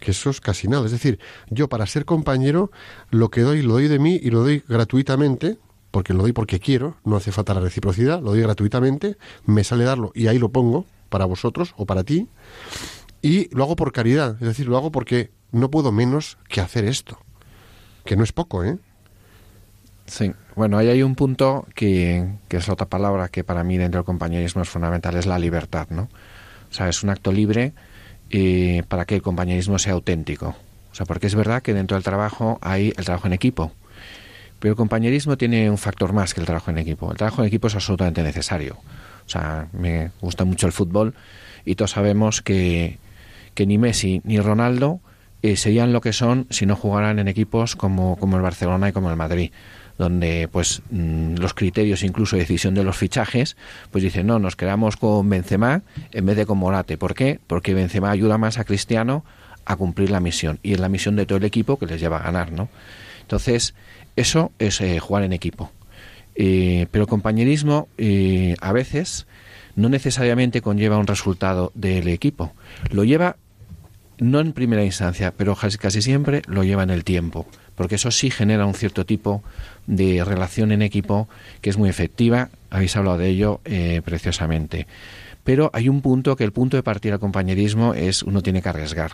[0.00, 0.86] que eso es casi nada.
[0.86, 1.18] Es decir,
[1.50, 2.70] yo para ser compañero
[3.10, 5.58] lo que doy lo doy de mí y lo doy gratuitamente,
[5.90, 9.84] porque lo doy porque quiero, no hace falta la reciprocidad, lo doy gratuitamente, me sale
[9.84, 12.28] darlo y ahí lo pongo para vosotros o para ti,
[13.22, 16.84] y lo hago por caridad, es decir, lo hago porque no puedo menos que hacer
[16.84, 17.18] esto,
[18.04, 18.78] que no es poco, ¿eh?
[20.06, 23.98] Sí, bueno, ahí hay un punto que, que es otra palabra que para mí dentro
[23.98, 26.08] del compañerismo es fundamental, es la libertad, ¿no?
[26.70, 27.72] O sea, es un acto libre
[28.30, 30.56] eh, para que el compañerismo sea auténtico.
[30.90, 33.72] O sea, porque es verdad que dentro del trabajo hay el trabajo en equipo,
[34.58, 37.10] pero el compañerismo tiene un factor más que el trabajo en equipo.
[37.10, 38.78] El trabajo en equipo es absolutamente necesario.
[39.26, 41.14] O sea, me gusta mucho el fútbol
[41.64, 42.98] y todos sabemos que,
[43.54, 45.00] que ni Messi ni Ronaldo
[45.42, 48.92] eh, serían lo que son si no jugaran en equipos como, como el Barcelona y
[48.92, 49.52] como el Madrid
[49.98, 53.56] donde pues mm, los criterios incluso de decisión de los fichajes
[53.90, 55.82] pues dicen no nos quedamos con Benzema
[56.12, 57.40] en vez de con Morate ¿por qué?
[57.46, 59.24] porque Benzema ayuda más a Cristiano
[59.66, 62.18] a cumplir la misión y es la misión de todo el equipo que les lleva
[62.18, 62.68] a ganar ¿no?
[63.20, 63.74] entonces
[64.16, 65.72] eso es eh, jugar en equipo
[66.36, 69.26] eh, pero el compañerismo eh, a veces
[69.74, 72.52] no necesariamente conlleva un resultado del equipo
[72.90, 73.36] lo lleva
[74.18, 77.46] no en primera instancia pero casi siempre lo lleva en el tiempo
[77.78, 79.44] porque eso sí genera un cierto tipo
[79.86, 81.28] de relación en equipo
[81.60, 84.88] que es muy efectiva, habéis hablado de ello eh, preciosamente.
[85.44, 88.68] Pero hay un punto que el punto de partida del compañerismo es uno tiene que
[88.68, 89.12] arriesgar.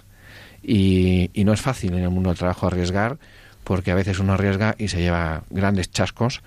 [0.62, 3.18] Y, no es fácil en el mundo del trabajo arriesgar,
[3.64, 6.40] porque a veces uno arriesga y se lleva grandes chascos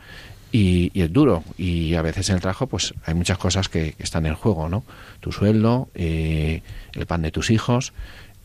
[0.52, 1.44] y, es duro.
[1.56, 4.84] Y a veces en el trabajo pues hay muchas cosas que, están en juego, ¿no?
[5.20, 7.94] Tu sueldo, eh, el pan de tus hijos,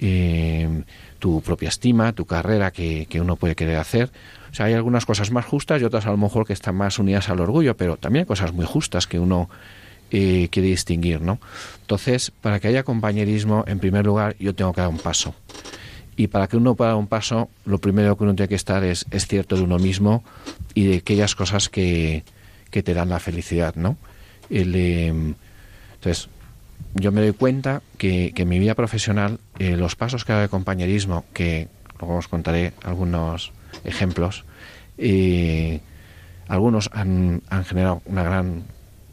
[0.04, 0.82] eh,
[1.20, 4.10] tu propia estima, tu carrera que, uno puede querer hacer.
[4.50, 6.98] O sea, hay algunas cosas más justas y otras a lo mejor que están más
[6.98, 9.48] unidas al orgullo, pero también hay cosas muy justas que uno
[10.10, 11.38] eh, quiere distinguir, ¿no?
[11.82, 15.36] Entonces, para que haya compañerismo, en primer lugar, yo tengo que dar un paso.
[16.16, 18.82] Y para que uno pueda dar un paso, lo primero que uno tiene que estar
[18.82, 20.24] es, es cierto de uno mismo
[20.74, 22.24] y de aquellas cosas que,
[22.70, 23.96] que te dan la felicidad, ¿no?
[24.50, 24.74] El,
[26.02, 26.28] entonces,
[26.94, 30.48] yo me doy cuenta que, en mi vida profesional eh, los pasos que hago de
[30.48, 31.68] compañerismo, que
[31.98, 33.52] luego os contaré algunos
[33.84, 34.44] ejemplos,
[34.98, 35.80] eh,
[36.48, 38.64] algunos han, generado una gran,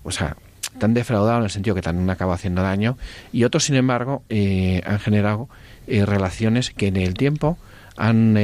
[0.04, 0.36] o sea,
[0.78, 2.98] tan defraudado en el sentido que también acaba haciendo daño,
[3.32, 5.50] y otros, sin embargo, eh, han generado
[5.88, 7.58] relaciones que en el tiempo
[7.98, 8.36] han,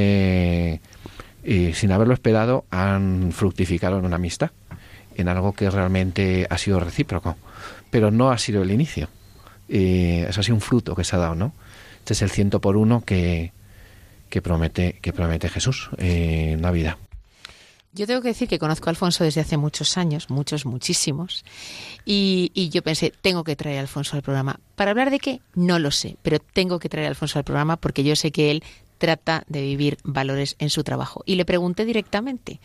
[1.44, 4.50] sin haberlo esperado, han fructificado en una amistad,
[5.14, 7.36] en algo que realmente ha sido recíproco,
[7.90, 9.08] pero no ha sido el inicio
[9.68, 11.52] eh, eso ha sido un fruto que se ha dado, ¿no?
[11.98, 13.52] Este es el ciento por uno que,
[14.42, 16.98] promete, que promete Jesús eh, en la vida.
[17.92, 21.44] Yo tengo que decir que conozco a Alfonso desde hace muchos años, muchos, muchísimos,
[22.04, 24.60] y, y, yo pensé, tengo que traer a Alfonso al programa.
[24.74, 25.40] ¿Para hablar de qué?
[25.54, 28.50] No lo sé, pero tengo que traer a Alfonso al programa porque yo sé que
[28.50, 28.62] él
[28.98, 31.22] trata de vivir valores en su trabajo.
[31.26, 32.60] Y le pregunté directamente,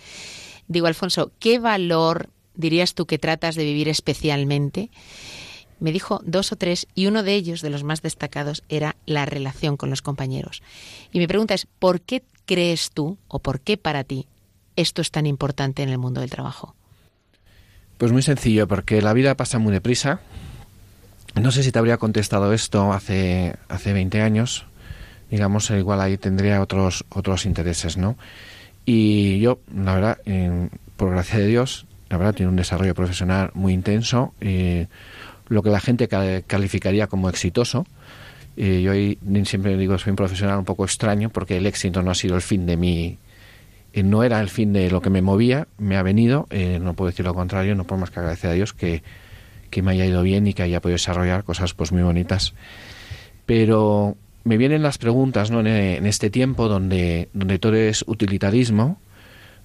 [0.68, 4.90] digo, Alfonso, ¿qué valor dirías tú que tratas de vivir especialmente?
[5.82, 9.26] Me dijo dos o tres y uno de ellos, de los más destacados, era la
[9.26, 10.62] relación con los compañeros.
[11.12, 14.28] Y mi pregunta es, ¿por qué crees tú o por qué para ti
[14.76, 16.76] esto es tan importante en el mundo del trabajo?
[17.98, 20.22] Pues muy sencillo, porque la vida pasa muy deprisa.
[21.34, 24.65] No sé si te habría contestado esto hace, hace 20 años.
[25.32, 28.17] Digamos, igual ahí tendría otros, otros intereses, ¿no?
[28.86, 30.17] Y yo, la verdad,
[30.96, 34.34] por gracia de Dios, la verdad, tiene un desarrollo profesional muy intenso.
[34.41, 34.88] y
[35.52, 36.08] lo que la gente
[36.48, 37.86] calificaría como exitoso.
[38.56, 38.94] Y yo
[39.44, 42.42] siempre digo, soy un profesional un poco extraño porque el éxito no ha sido el
[42.42, 43.18] fin de mi...
[43.94, 46.94] Eh, no era el fin de lo que me movía, me ha venido, eh, no
[46.94, 49.04] puedo decir lo contrario, no puedo más que agradecer a Dios que,
[49.82, 52.54] me haya ido bien y que haya podido desarrollar cosas pues muy bonitas.
[53.46, 54.15] Pero
[54.46, 55.60] me vienen las preguntas ¿no?
[55.60, 59.02] en, este tiempo donde, donde todo es utilitarismo,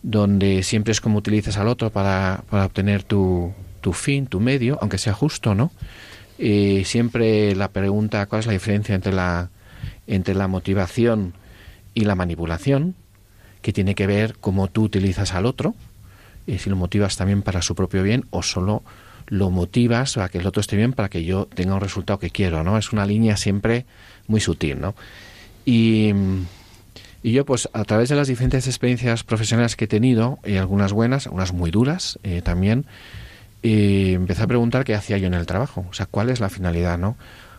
[0.02, 3.54] donde siempre es como utilizas al otro para, para obtener tu,
[3.86, 5.70] tu fin, tu medio, aunque sea justo, ¿no?
[6.40, 9.50] Y siempre la pregunta, ¿cuál es la diferencia entre la,
[10.08, 11.34] entre la motivación
[11.94, 12.96] y la manipulación?
[13.62, 15.76] Que tiene que ver cómo tú utilizas al otro,
[16.48, 18.82] y si lo motivas también para su propio bien o solo
[19.28, 22.30] lo motivas para que el otro esté bien para que yo tenga un resultado que
[22.30, 22.78] quiero, ¿no?
[22.78, 23.86] Es una línea siempre
[24.26, 24.96] muy sutil, ¿no?
[25.64, 26.12] Y,
[27.22, 30.92] y yo, pues, a través de las diferentes experiencias profesionales que he tenido, y algunas
[30.92, 32.84] buenas, algunas muy duras eh, también,
[33.66, 36.48] y empecé a preguntar qué hacía yo en el trabajo, o sea, cuál es la
[36.48, 37.16] finalidad, ¿no?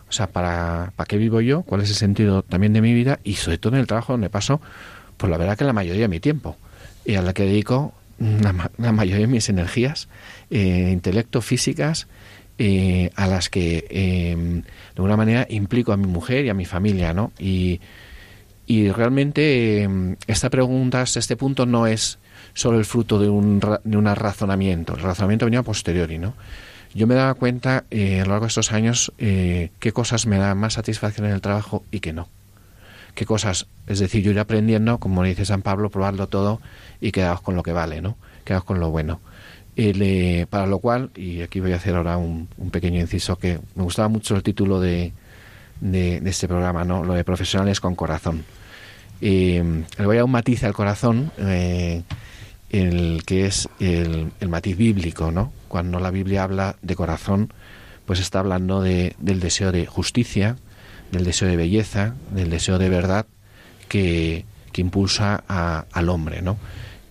[0.08, 1.64] O sea, ¿para, ¿para qué vivo yo?
[1.64, 3.20] ¿Cuál es el sentido también de mi vida?
[3.24, 4.62] Y sobre todo en el trabajo donde paso,
[5.18, 6.56] pues la verdad que la mayoría de mi tiempo
[7.04, 10.08] y a la que dedico la, mayoría de mis energías,
[10.50, 12.08] eh, intelecto, físicas
[12.56, 16.64] eh, a las que em, de alguna manera implico a mi mujer y a mi
[16.64, 17.32] familia, ¿no?
[17.38, 17.82] Y,
[18.66, 22.18] y realmente em, esta pregunta, este punto no es
[22.54, 26.34] solo el fruto de un, de un razonamiento, el razonamiento venía a posteriori, ¿no?
[26.94, 30.38] Yo me daba cuenta eh, a lo largo de estos años eh, qué cosas me
[30.38, 32.28] dan más satisfacción en el trabajo y qué no.
[33.14, 36.60] Qué cosas, es decir, yo ir aprendiendo, como dice San Pablo, probarlo todo
[37.00, 38.16] y quedaos con lo que vale, ¿no?
[38.44, 39.20] Quedaos con lo bueno.
[39.76, 43.82] Eh, para lo cual, y aquí voy a hacer ahora un, pequeño inciso, que me
[43.82, 45.12] gustaba mucho el título de,
[45.80, 47.04] de, este programa, ¿no?
[47.04, 48.44] Lo de profesionales con corazón.
[49.20, 51.30] le voy a dar un matiz al corazón,
[52.70, 55.52] el que es el, matiz bíblico, ¿no?
[55.68, 57.52] Cuando la Biblia habla de corazón,
[58.06, 60.56] pues está hablando de, del deseo de justicia,
[61.12, 63.26] del deseo de belleza, del deseo de verdad
[63.88, 65.42] que, que impulsa
[65.90, 66.58] al hombre, ¿no?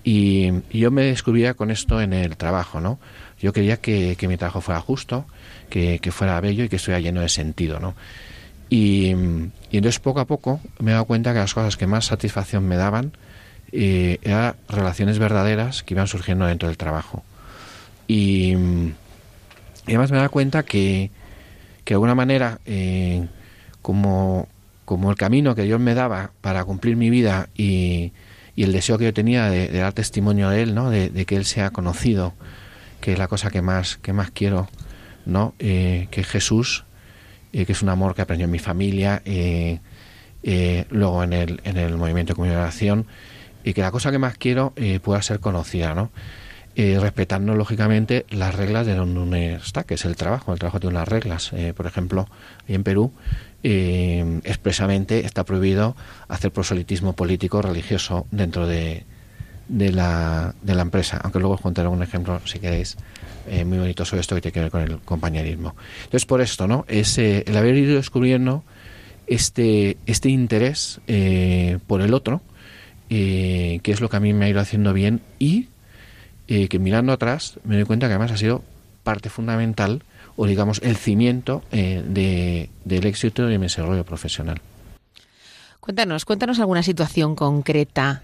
[0.03, 2.97] Y, yo me descubría con esto en el trabajo, ¿no?
[3.41, 5.25] Yo quería que, mi trabajo fuera justo,
[5.69, 7.93] que, fuera bello y que estuviera lleno de sentido, ¿no?
[8.69, 12.65] Y, entonces poco a poco me he dado cuenta que las cosas que más satisfacción
[12.65, 13.11] me daban
[13.71, 17.23] eh, eran relaciones verdaderas que iban surgiendo dentro del trabajo.
[18.07, 18.53] Y,
[19.85, 21.11] además me dado cuenta que,
[21.83, 23.27] que de alguna manera, eh,
[23.81, 24.47] como,
[24.85, 28.13] como el camino que Dios me daba para cumplir mi vida y,
[28.57, 30.89] y el deseo que yo tenía de, dar testimonio de él, ¿no?
[30.89, 32.33] De, que él sea conocido,
[32.99, 34.67] que es la cosa que más, que más quiero,
[35.27, 35.53] ¿no?
[35.59, 36.83] Eh, que Jesús,
[37.53, 39.79] eh, que es un amor que aprendió en mi familia, eh,
[40.89, 43.05] luego en el, en el movimiento de comunicación,
[43.67, 46.11] y que la cosa que más quiero pueda ser conocida, ¿no?
[46.75, 50.53] respetando lógicamente las reglas de donde está, que es el trabajo.
[50.53, 51.51] El trabajo tiene unas reglas.
[51.75, 52.27] por ejemplo,
[52.67, 53.11] en Perú
[53.63, 55.95] eh, expresamente está prohibido
[56.27, 59.05] hacer proselitismo político religioso dentro de,
[59.67, 62.97] de, la, de la empresa, aunque luego os contaré un ejemplo, si queréis,
[63.47, 65.75] eh, muy bonito sobre esto que tiene que ver con el compañerismo.
[66.03, 66.85] Entonces, por esto, ¿no?
[66.87, 68.63] Es eh, el haber ido descubriendo
[69.25, 72.41] este, este interés eh, por el otro,
[73.09, 75.67] que es lo que a mí me ha ido haciendo bien y
[76.47, 78.63] que mirando atrás me doy cuenta que además ha sido
[79.03, 80.01] parte fundamental
[80.37, 84.61] o digamos el cimiento eh, de, del éxito de mi desarrollo profesional.
[85.79, 88.23] Cuéntanos, cuéntanos alguna situación concreta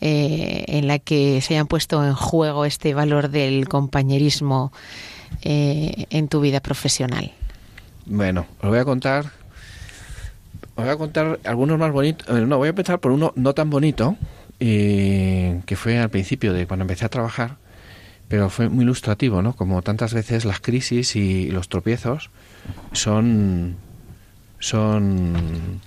[0.00, 4.72] eh, en la que se hayan puesto en juego este valor del compañerismo
[5.42, 7.32] eh, en tu vida profesional.
[8.06, 9.32] Bueno, os voy a contar,
[10.76, 12.28] voy a contar algunos más bonitos.
[12.46, 14.16] No, voy a empezar por uno no tan bonito
[14.58, 17.56] que fue al principio de cuando empecé a trabajar
[18.30, 19.56] pero fue muy ilustrativo, ¿no?
[19.56, 22.30] Como tantas veces las crisis y los tropiezos
[22.92, 23.74] son
[24.60, 25.80] son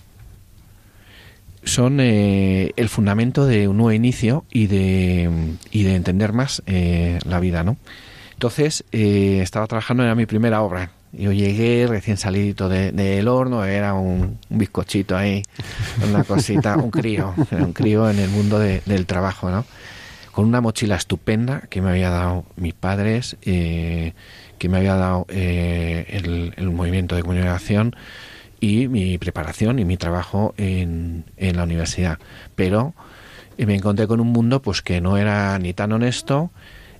[1.63, 7.19] son eh, el fundamento de un nuevo inicio y de, y de entender más eh,
[7.23, 7.77] la vida, ¿no?
[8.33, 10.91] Entonces, eh, estaba trabajando, era mi primera obra.
[11.13, 15.43] Yo llegué recién salido del horno, era un, bizcochito ahí,
[16.09, 19.63] una cosita, un crío, un crío en el mundo del trabajo, ¿no?
[20.33, 24.13] con una mochila estupenda que me había dado mis padres, eh,
[24.57, 27.95] que me había dado eh, el, movimiento de comunicación
[28.59, 32.17] y mi preparación y mi trabajo en, en la universidad.
[32.55, 32.95] Pero
[33.59, 36.49] eh, me encontré con un mundo pues que no era ni tan honesto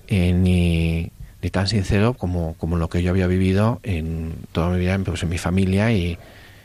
[0.08, 1.10] ni,
[1.44, 5.22] ni, tan sincero como, como lo que yo había vivido en toda mi vida, pues,
[5.22, 6.18] en mi familia y,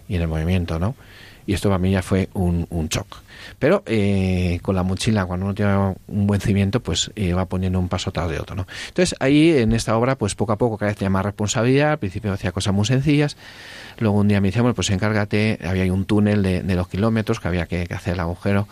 [0.08, 0.96] en el movimiento, ¿no?
[1.46, 3.22] Y esto para mí ya fue un, un shock.
[3.58, 7.80] Pero eh, con la mochila, cuando uno tiene un buen cimiento, pues eh, va poniendo
[7.80, 8.56] un paso tras de otro.
[8.56, 8.68] ¿no?
[8.88, 11.92] Entonces ahí en esta obra, pues poco a poco cada vez tenía más responsabilidad.
[11.94, 13.38] Al principio hacía cosas muy sencillas.
[13.98, 15.60] Luego un día me decían, bueno, pues encárgate.
[15.66, 18.68] Había un túnel de, de dos kilómetros que había que, hacer el agujero.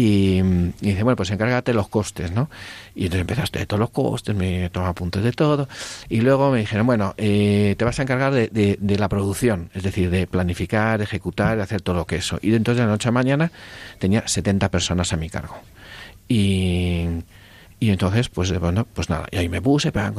[0.00, 0.40] Y,
[0.80, 2.48] dice, bueno, pues encárgate los costes, ¿no?
[2.94, 5.68] Y entonces empezaste de todos los costes, me tomaba apuntes de todo.
[6.08, 9.82] Y luego me dijeron, bueno, eh, te vas a encargar de, de, la producción, es
[9.82, 12.38] decir, de planificar, ejecutar, de hacer todo lo que eso.
[12.42, 13.50] Y entonces de la noche a mañana
[13.98, 15.56] tenía 70 personas a mi cargo.
[16.28, 17.06] Y,
[17.80, 20.12] y entonces, pues bueno, pues nada, y ahí me puse, pero,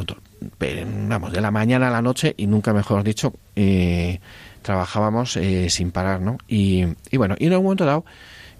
[1.07, 4.19] vamos, de la mañana a la noche, y nunca mejor dicho, eh,
[4.61, 6.37] trabajábamos eh, sin parar, ¿no?
[6.49, 8.03] Y, y bueno, y en un momento dado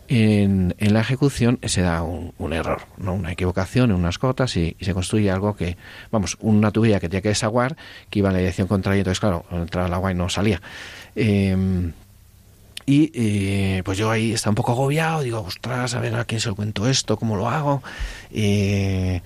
[0.10, 3.14] en, la ejecución se da un, error, ¿no?
[3.14, 5.78] una equivocación en unas cotas y, se construye algo que,
[6.12, 7.78] vamos, una tubería que tenía que desaguar,
[8.10, 10.62] que iba en la dirección contraria, entonces claro, entraba el agua y no salía.
[11.16, 11.94] Em,
[12.88, 16.42] y eh, pues yo ahí estaba un poco agobiado, digo, ostras, a ver a quién
[16.42, 17.84] se lo cuento esto, cómo lo hago.
[18.32, 19.22] Eh,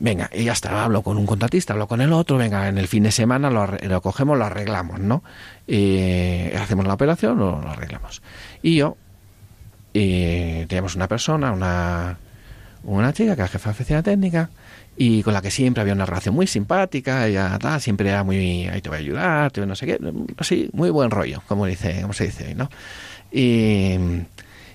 [0.00, 2.88] venga, y ya está, hablo con un contratista, hablo con el otro, venga, en el
[2.88, 5.22] fin de semana lo, cogemos, lo arreglamos, ¿no?
[5.68, 8.22] Eh, hacemos la operación, o lo arreglamos.
[8.62, 8.96] Y yo,
[9.94, 12.18] y teníamos una persona, una,
[12.82, 14.50] una chica que era jefa de oficina técnica
[14.96, 18.66] y con la que siempre había una relación muy simpática, ella tal, siempre era muy,
[18.66, 19.98] ahí te voy a ayudar, te no sé qué,
[20.36, 22.68] así, muy buen rollo, como dice, como se dice hoy, ¿no?
[23.30, 23.94] Y,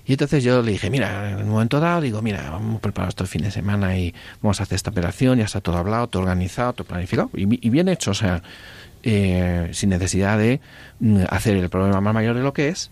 [0.06, 3.10] y entonces yo le dije, mira, en un momento dado, digo, mira, vamos a preparar
[3.10, 6.08] esto el fin de semana y vamos a hacer esta operación, ya está todo hablado,
[6.08, 8.42] todo organizado, todo planificado y, y bien hecho, o sea,
[9.02, 10.60] eh, sin necesidad de
[11.00, 12.90] mm, hacer el problema más mayor de lo que es.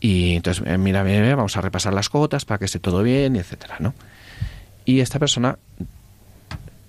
[0.00, 3.36] Y entonces, eh, mira, mira, vamos a repasar las cotas para que esté todo bien,
[3.36, 3.94] y etcétera, ¿no?
[4.84, 5.58] Y esta persona,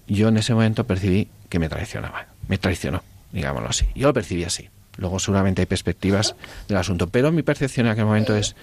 [0.07, 3.01] yo en ese momento percibí que me traicionaba, me traicionó,
[3.31, 3.87] digámoslo así.
[3.95, 4.69] Yo lo percibí así.
[4.97, 6.35] Luego seguramente hay perspectivas
[6.67, 8.55] del asunto, pero mi percepción en aquel momento es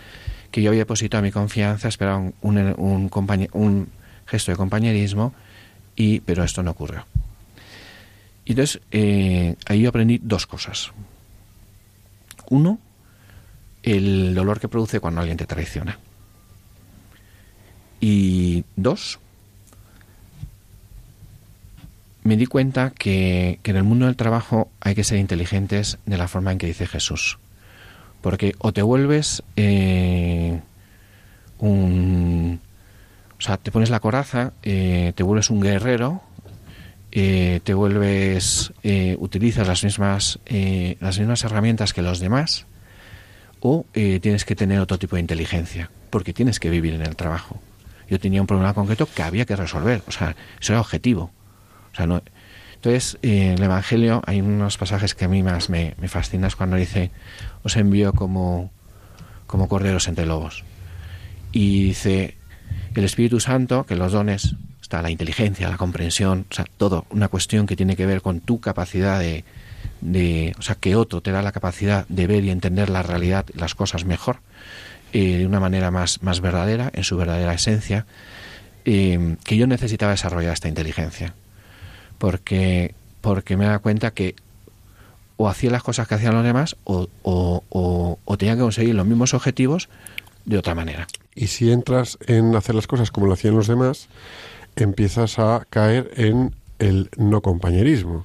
[0.51, 3.11] que yo había depositado mi confianza, esperaba un, un,
[3.53, 3.89] un
[4.27, 5.35] gesto de compañerismo,
[5.97, 7.07] y, pero esto no ocurrió.
[8.45, 10.93] Y entonces eh, ahí yo aprendí dos cosas.
[12.51, 12.79] Uno,
[13.85, 15.99] el dolor que produce cuando alguien te traiciona.
[18.01, 19.19] Y dos,
[22.23, 26.27] me di cuenta que, en el mundo del trabajo hay que ser inteligentes de la
[26.27, 27.39] forma en que dice Jesús.
[28.23, 30.61] Porque o te vuelves eh,
[31.59, 32.61] un...
[33.39, 36.23] O sea, te pones la coraza, eh, te vuelves un guerrero,
[37.13, 38.73] eh, te vuelves,
[39.19, 40.39] utilizas las mismas,
[41.01, 42.67] las mismas herramientas que los demás,
[43.67, 47.63] o tienes que tener otro tipo de inteligencia, porque tienes que vivir en el trabajo.
[48.11, 51.31] Yo tenía un problema concreto que había que resolver, o sea, eso era objetivo.
[51.91, 52.21] O sea, no,
[52.75, 56.57] entonces, en el Evangelio hay unos pasajes que a mí más me, me fascinan, es
[56.57, 57.11] cuando dice,
[57.63, 58.71] os envío como,
[59.47, 60.63] como corderos entre lobos.
[61.51, 62.37] Y dice,
[62.95, 67.29] el Espíritu Santo, que los dones está la inteligencia, la comprensión, o sea, todo, una
[67.29, 69.43] cuestión que tiene que ver con tu capacidad de,
[70.01, 73.47] de o sea, que otro te da la capacidad de ver y entender la realidad,
[73.55, 74.39] las cosas mejor,
[75.13, 78.07] eh, de una manera más, más verdadera, en su verdadera esencia,
[78.85, 81.35] eh, que yo necesitaba desarrollar esta inteligencia,
[82.19, 84.35] porque, porque me da cuenta que
[85.37, 89.35] o hacía las cosas que hacían los demás o, o, tenía que conseguir los mismos
[89.35, 89.89] objetivos
[90.45, 91.07] de otra manera.
[91.35, 94.09] Y si entras en hacer las cosas como lo hacían los demás,
[94.77, 98.25] empiezas a caer en el no compañerismo.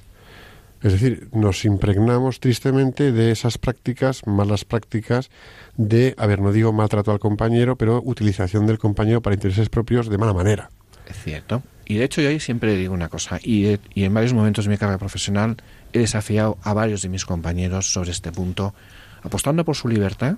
[0.82, 5.30] Es decir, nos impregnamos tristemente de esas prácticas, malas prácticas
[5.76, 10.08] de, a ver, no digo maltrato al compañero, pero utilización del compañero para intereses propios
[10.08, 10.70] de mala manera.
[11.06, 11.62] Es cierto.
[11.84, 14.70] Y de hecho yo ahí siempre digo una cosa, y, y en varios momentos de
[14.70, 15.56] mi carrera profesional
[15.92, 18.74] he desafiado a varios de mis compañeros sobre este punto,
[19.22, 20.36] apostando por su libertad,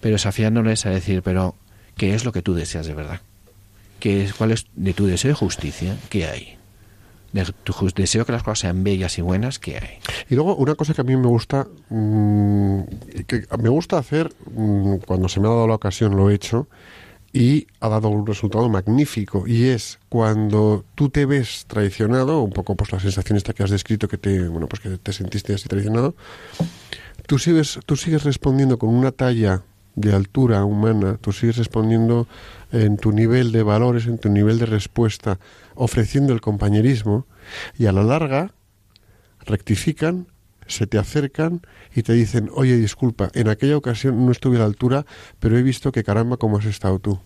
[0.00, 1.54] pero desafiándoles a decir, pero
[1.96, 3.20] ¿qué es lo que tú deseas de verdad?
[4.10, 6.58] es, cuál es de tu deseo de justicia, ¿qué hay?
[7.34, 9.98] De tu deseo que las cosas sean bellas y buenas, ¿qué hay?
[10.30, 12.82] Y luego una cosa que a mí me gusta, mmm,
[13.26, 16.68] que me gusta hacer, mmm, cuando se me ha dado la ocasión lo he hecho,
[17.32, 22.76] y ha dado un resultado magnífico y es cuando tú te ves traicionado un poco
[22.76, 25.68] pues la sensación esta que has descrito que te bueno pues que te sentiste así
[25.68, 26.14] traicionado
[27.26, 29.62] tú sigues tú sigues respondiendo con una talla
[29.96, 32.26] de altura humana tú sigues respondiendo
[32.72, 35.38] en tu nivel de valores, en tu nivel de respuesta,
[35.74, 37.26] ofreciendo el compañerismo,
[37.78, 38.52] y a la larga
[39.46, 40.26] rectifican,
[40.66, 41.60] se te acercan
[41.94, 45.06] y te dicen, oye, disculpa, en aquella ocasión no estuve a la altura,
[45.38, 47.20] pero he visto que caramba, ¿cómo has estado tú?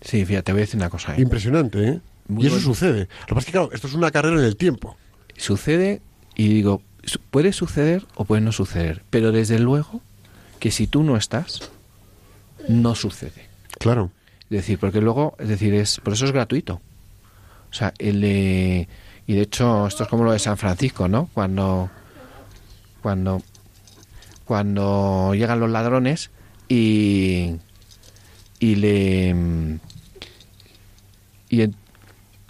[0.00, 1.14] Sí, fíjate, te voy a decir una cosa.
[1.14, 1.20] ¿eh?
[1.20, 2.00] Impresionante, ¿eh?
[2.38, 3.08] y eso sucede.
[3.22, 4.96] Lo que pasa es que, claro, esto es una carrera en el tiempo.
[5.36, 6.00] Sucede,
[6.36, 6.82] y digo,
[7.30, 10.00] puede suceder o puede no suceder, pero desde luego
[10.58, 11.70] que si tú no estás,
[12.68, 13.48] no sucede.
[13.78, 14.10] Claro.
[14.44, 16.80] Es decir, porque luego, es decir, es por eso es gratuito.
[17.70, 21.28] O sea, el y de hecho esto es como lo de San Francisco, ¿no?
[21.32, 21.90] Cuando
[23.00, 23.42] cuando
[24.44, 26.30] cuando llegan los ladrones
[26.68, 27.56] y
[28.58, 29.34] y le
[31.48, 31.62] y,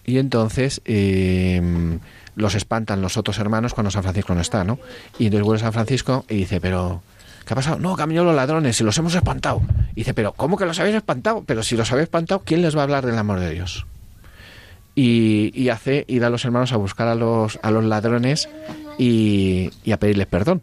[0.07, 1.99] y entonces eh,
[2.35, 4.79] los espantan los otros hermanos cuando San Francisco no está, ¿no?
[5.19, 7.03] Y entonces vuelve San Francisco y dice, pero
[7.51, 7.80] ¿Qué ha pasado?
[7.80, 9.61] No, que los ladrones y los hemos espantado.
[9.90, 11.42] Y dice, pero ¿cómo que los habéis espantado?
[11.44, 13.86] Pero si los habéis espantado, ¿quién les va a hablar del amor de Dios?
[14.94, 18.48] Y, y hace ir a los hermanos a buscar a los, a los ladrones
[18.98, 20.62] y, y a pedirles perdón.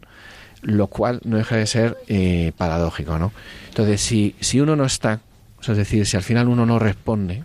[0.62, 3.32] Lo cual no deja de ser eh, paradójico, ¿no?
[3.68, 5.20] Entonces, si, si uno no está,
[5.60, 7.42] es decir, si al final uno no responde,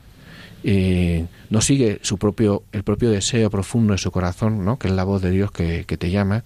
[0.63, 4.79] eh, no sigue su propio, el propio deseo profundo de su corazón, ¿no?
[4.79, 6.45] que es la voz de Dios que te llama,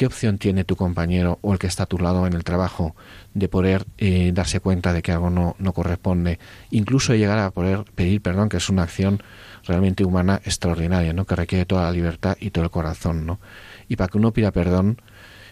[0.00, 2.96] ¿qué opción tiene tu compañero o el que está a tu lado en el trabajo
[3.34, 6.38] de poder eh, darse cuenta de que algo no, no corresponde?
[6.70, 9.22] Incluso llegar a poder pedir perdón, que es una acción
[9.66, 11.26] realmente humana extraordinaria, ¿no?
[11.26, 13.26] que requiere toda la libertad y todo el corazón.
[13.26, 13.40] ¿no?
[13.88, 15.02] Y para que uno pida perdón,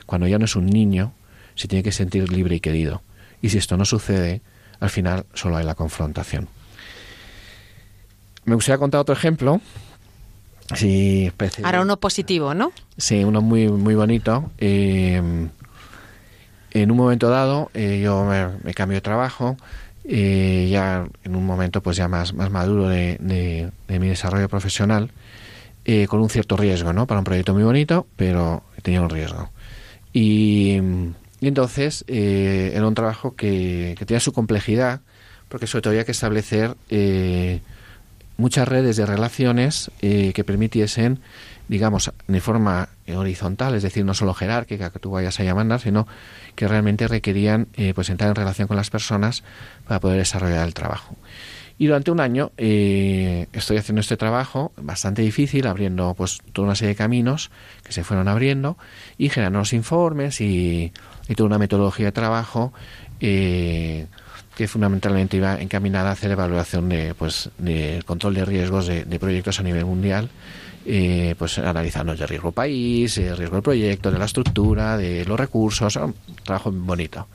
[0.07, 1.12] cuando ya no es un niño,
[1.55, 3.03] se tiene que sentir libre y querido.
[3.42, 4.40] Y si esto no sucede,
[4.80, 6.49] al final solo hay la confrontación.
[8.46, 9.61] me gustaría contar otro ejemplo.
[10.74, 12.72] Sí, Ahora uno positivo, ¿no?
[12.96, 14.50] Sí, uno muy, muy bonito.
[14.58, 15.16] Eh,
[16.70, 19.56] en un momento dado, eh, yo me, cambio de trabajo,
[20.04, 25.10] eh, ya en un momento pues ya más, más maduro de, de, mi desarrollo profesional,
[26.08, 27.06] con un cierto riesgo, ¿no?
[27.06, 29.50] Para un proyecto muy bonito, pero tenía un riesgo.
[30.12, 30.78] Y,
[31.40, 35.00] entonces era un trabajo que, que, tenía su complejidad,
[35.48, 36.76] porque sobre todo había que establecer
[38.39, 41.20] muchas redes de relaciones eh, que permitiesen,
[41.68, 46.07] digamos, de forma horizontal, es decir, no solo jerárquica que tú vayas a mandar, sino
[46.55, 49.43] que realmente requerían eh, pues entrar en relación con las personas
[49.86, 51.16] para poder desarrollar el trabajo.
[51.80, 56.74] Y durante un año eh, estoy haciendo este trabajo bastante difícil, abriendo pues toda una
[56.74, 57.51] serie de caminos
[57.84, 58.76] que se fueron abriendo
[59.16, 60.93] y generando los informes y,
[61.28, 62.72] y toda una metodología de trabajo
[63.20, 64.07] eh,
[64.59, 69.61] que fundamentalmente iba encaminada a hacer evaluación de, pues, de control de riesgos de, proyectos
[69.61, 70.30] a nivel mundial,
[70.84, 75.38] eh, pues analizando el riesgo país, el riesgo del proyecto, de la estructura, de los
[75.38, 77.28] recursos, un trabajo bonito.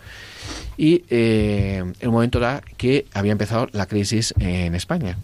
[0.76, 5.18] Y eh, en un momento da que había empezado la crisis en España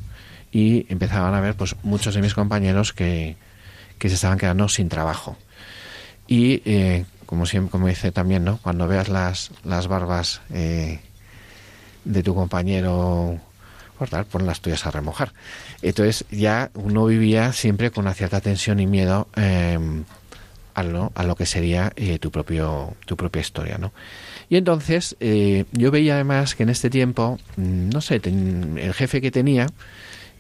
[0.54, 3.36] y empezaban a ver pues muchos de mis compañeros que,
[3.98, 5.36] que se estaban quedando sin trabajo.
[6.28, 8.58] Y eh, como siempre, como dice también, ¿no?
[8.64, 11.02] Cuando veas las, las barbas eh,
[12.10, 13.40] de tu compañero
[13.98, 15.34] cortar, pon las tuyas a remojar.
[15.82, 20.06] Entonces ya uno vivía siempre con una cierta tensión y miedo em,
[20.74, 23.92] a, lo, a lo que sería eh, tu, propio, tu propia historia, ¿no?
[24.50, 29.22] Y entonces eh, yo veía además que en este tiempo, mm, no sé, el jefe
[29.22, 29.68] que tenía,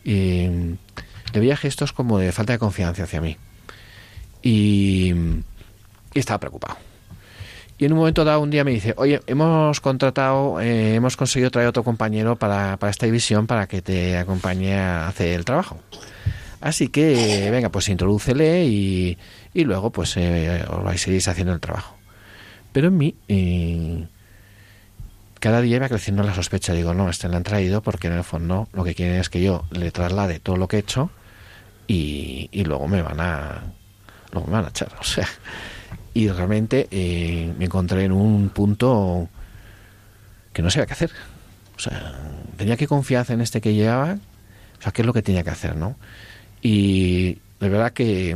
[0.03, 0.77] le
[1.33, 3.37] veía gestos como de falta de confianza hacia mí.
[4.41, 5.13] y
[6.15, 6.88] estaba preocupado
[7.79, 11.49] y en un momento dado, un día me dice, oye, hemos contratado, eh, hemos conseguido
[11.49, 15.79] traer otro compañero para, para esta división para que te acompañe a hacer el trabajo.
[16.59, 19.17] Así que, venga, pues introdúcele y,
[19.53, 21.95] y luego pues eh, os vais a haciendo el trabajo.
[22.73, 24.07] Pero en mí, eh,
[25.39, 26.73] cada día iba creciendo la sospecha.
[26.73, 29.41] Digo, no, este le han traído porque en el fondo lo que quieren es que
[29.41, 31.11] yo le traslade todo lo que he hecho
[31.87, 33.63] y, y luego me van a,
[34.33, 34.89] luego me van a echar.
[34.99, 35.27] O sea,
[36.13, 39.29] y realmente eh, me encontré en un punto
[40.53, 41.11] que no sabía qué hacer.
[42.57, 44.17] Tenía que confiar en este que llevaba,
[44.79, 45.95] o sea, qué es lo que tenía que hacer, ¿no?
[46.61, 48.35] Y de verdad que,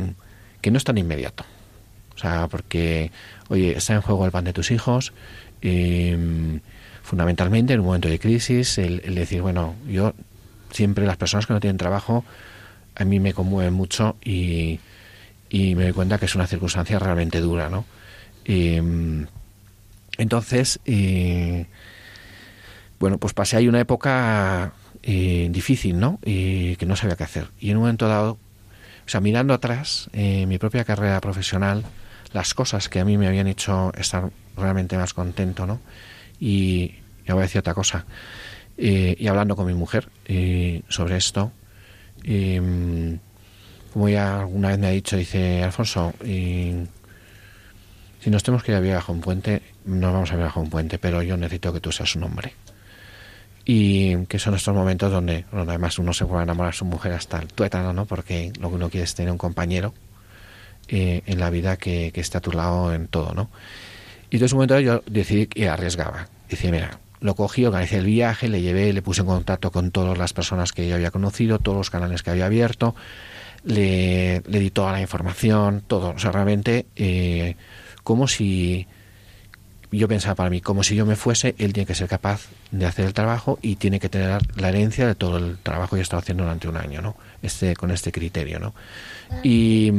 [0.60, 1.44] que no es tan inmediato.
[2.14, 3.10] O sea, porque,
[3.48, 5.12] oye, está en juego el pan de tus hijos,
[5.60, 6.60] em,
[7.02, 10.14] fundamentalmente en un momento de crisis, el, el, decir, bueno, yo
[10.70, 12.24] siempre las personas que no tienen trabajo,
[12.94, 14.78] a mí me conmueven mucho y,
[15.54, 17.84] y me doy cuenta que es una circunstancia realmente dura, ¿no?
[18.48, 19.22] Mm,
[20.18, 20.80] entonces,
[22.98, 24.72] bueno, pues pasé ahí una época
[25.04, 26.18] eh, difícil, ¿no?
[26.24, 27.50] Y que no sabía qué hacer.
[27.60, 31.84] Y en un momento dado, o sea, mirando atrás, eh, mi propia carrera profesional,
[32.32, 35.78] las cosas que a mí me habían hecho estar realmente más contento, ¿no?
[36.40, 36.94] Y
[37.28, 38.06] ya voy a decir otra cosa.
[38.76, 40.08] Eh, y hablando con mi mujer
[40.88, 41.52] sobre esto,
[43.94, 46.72] como ya alguna vez me ha dicho, dice Alfonso, y
[48.20, 50.60] si nos tenemos que ir a vivir bajo un puente, nos vamos a vivir bajo
[50.60, 52.54] un puente, pero yo necesito que tú seas un hombre.
[53.64, 57.38] Y que son estos momentos donde, además uno se puede enamorar a su mujer hasta
[57.38, 58.04] el tuétano, ¿no?
[58.04, 59.94] Porque lo que uno quiere es tener un compañero
[60.88, 63.48] eh, en la vida que, que esté a tu lado en todo, ¿no?
[64.28, 66.26] Y entonces un momento yo decidí que arriesgaba.
[66.50, 70.18] Dice, mira, lo cogí, organicé el viaje, le llevé, le puse en contacto con todas
[70.18, 72.96] las personas que yo había conocido, todos los canales que había abierto,
[73.64, 76.10] le, le di toda la información, todo.
[76.10, 77.56] O sea, realmente, eh,
[78.02, 78.86] como si
[79.90, 82.86] yo pensaba para mí, como si yo me fuese, él tiene que ser capaz de
[82.86, 86.02] hacer el trabajo y tiene que tener la herencia de todo el trabajo que he
[86.02, 87.16] estado haciendo durante un año, ¿no?
[87.42, 88.74] Este, con este criterio, ¿no?
[89.42, 89.92] Y,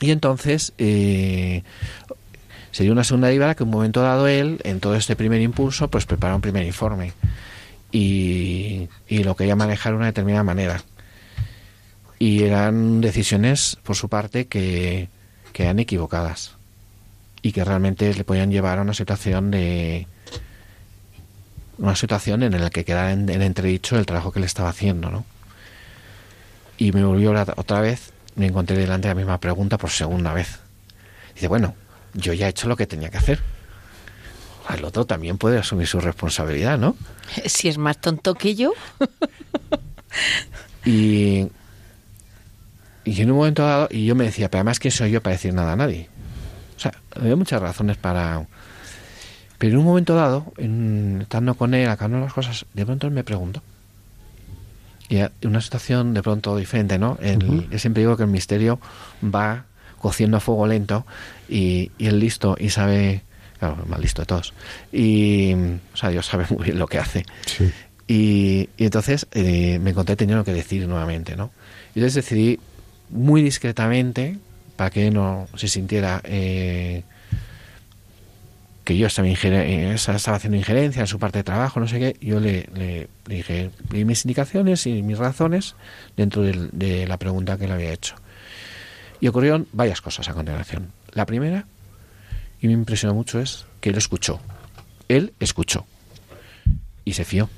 [0.00, 1.62] y entonces eh,
[2.72, 6.04] sería una segunda deriva que un momento dado él, en todo este primer impulso, pues
[6.04, 7.12] prepara un primer informe
[7.92, 10.82] y, y lo quería manejar de una determinada manera
[12.22, 15.08] y eran decisiones por su parte que,
[15.52, 16.52] que eran equivocadas
[17.42, 20.06] y que realmente le podían llevar a una situación de
[21.78, 25.24] una situación en la que quedara en, entredicho el trabajo que le estaba haciendo, ¿no?
[26.78, 30.60] Y me volvió otra vez, me encontré delante de la misma pregunta por segunda vez.
[31.34, 31.74] Dice, bueno,
[32.14, 33.40] yo ya he hecho lo que tenía que hacer.
[34.72, 36.94] El otro también puede asumir su responsabilidad, ¿no?
[37.46, 38.74] Si es más tonto que yo.
[40.84, 41.48] y
[43.04, 45.34] y en un momento dado, y yo me decía, pero además, ¿quién soy yo para
[45.34, 46.08] decir nada a nadie?
[46.76, 48.46] O sea, había muchas razones para...
[49.58, 53.12] Pero en un momento dado, en, estando con él, acabando las cosas, de pronto él
[53.12, 53.62] me preguntó.
[55.08, 57.18] y una situación de pronto diferente, ¿no?
[57.20, 58.80] El, Yo siempre digo que el misterio
[59.22, 59.66] va
[60.00, 61.06] cociendo a fuego lento
[61.48, 63.22] y, y el listo y sabe,
[63.60, 64.52] claro, el más listo de todos,
[64.92, 67.24] y, o sea, Dios sabe muy bien lo que hace.
[67.46, 67.70] Sí.
[68.08, 71.52] Y, y entonces eh, me encontré teniendo que decir nuevamente, ¿no?
[71.94, 72.58] Y entonces decidí
[73.12, 74.38] muy discretamente,
[74.76, 77.04] para que no se sintiera eh,
[78.84, 82.16] que yo estaba, eh, estaba, haciendo injerencia en su parte de trabajo, no sé qué,
[82.20, 85.76] yo le, le, dije mis indicaciones y mis razones
[86.16, 88.16] dentro de la pregunta que le había hecho.
[89.20, 90.90] Y ocurrieron varias cosas a continuación.
[91.12, 91.66] La primera,
[92.60, 94.40] y me impresionó mucho, es que él escuchó.
[95.08, 95.86] Él escuchó.
[97.04, 97.48] Y se fió.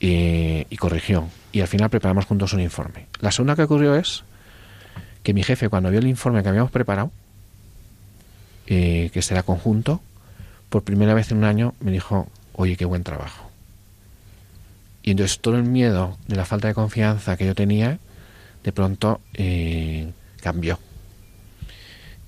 [0.00, 1.28] Y, y corrigió.
[1.54, 3.06] Y al final preparamos juntos un informe.
[3.20, 4.24] La segunda que ocurrió es
[5.22, 7.12] que mi jefe, cuando vio el informe que habíamos preparado,
[8.66, 10.00] eh, que será conjunto,
[10.68, 13.48] por primera vez en un año me dijo, oye, qué buen trabajo.
[15.04, 18.00] Y entonces todo el miedo de la falta de confianza que yo tenía,
[18.64, 20.10] de pronto eh,
[20.42, 20.80] cambió.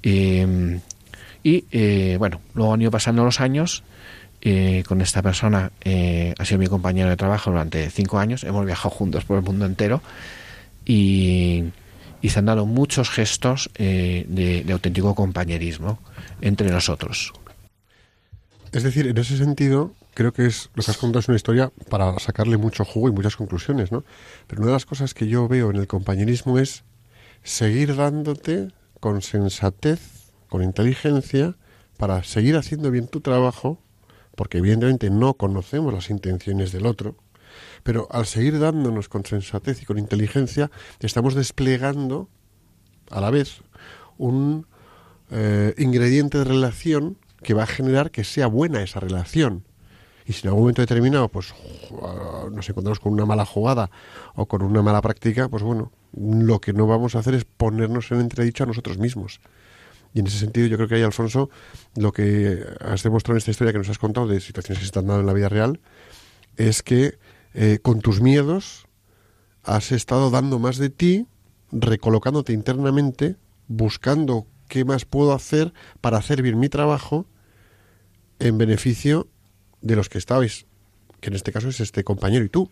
[0.04, 0.80] Em,
[1.42, 3.82] y eh, bueno, luego han ido pasando los años.
[4.86, 5.72] Con esta persona
[6.38, 8.44] ha sido mi compañero de trabajo durante cinco años.
[8.44, 10.02] Hemos viajado juntos por el mundo entero.
[10.84, 11.64] Y,
[12.22, 16.00] se han dado muchos gestos de, de auténtico compañerismo
[16.40, 17.32] entre nosotros.
[18.72, 21.70] Es decir, en ese sentido, creo que es lo que has contado es una historia
[21.88, 24.04] para sacarle mucho jugo y muchas conclusiones, ¿no?
[24.46, 26.84] Pero una de las cosas que yo veo en el compañerismo es
[27.42, 28.68] seguir dándote
[28.98, 30.00] con sensatez,
[30.48, 31.54] con inteligencia,
[31.96, 33.78] para seguir haciendo bien tu trabajo,
[34.36, 37.16] porque evidentemente no conocemos las intenciones del otro,
[37.82, 40.70] pero al seguir dándonos con sensatez y con inteligencia,
[41.00, 42.28] estamos desplegando
[43.10, 43.62] a la vez
[44.18, 44.66] un
[45.30, 49.64] eh, ingrediente de relación que va a generar que sea buena esa relación.
[50.26, 51.54] Y si en algún momento determinado pues
[52.50, 53.90] nos encontramos con una mala jugada
[54.34, 58.10] o con una mala práctica, pues bueno, lo que no vamos a hacer es ponernos
[58.10, 59.40] en entredicho a nosotros mismos.
[60.14, 61.50] Y en ese sentido yo creo que ahí, Alfonso,
[61.96, 64.88] lo que has demostrado en esta historia que nos has contado de situaciones que se
[64.88, 65.80] están dando en la vida real,
[66.56, 67.18] es que
[67.54, 68.86] eh, con tus miedos
[69.62, 71.26] has estado dando más de ti,
[71.72, 73.36] recolocándote internamente,
[73.68, 77.26] buscando qué más puedo hacer para hacer bien mi trabajo
[78.38, 79.28] en beneficio
[79.80, 80.66] de los que estabais,
[81.20, 82.70] que en este caso es este compañero y tú.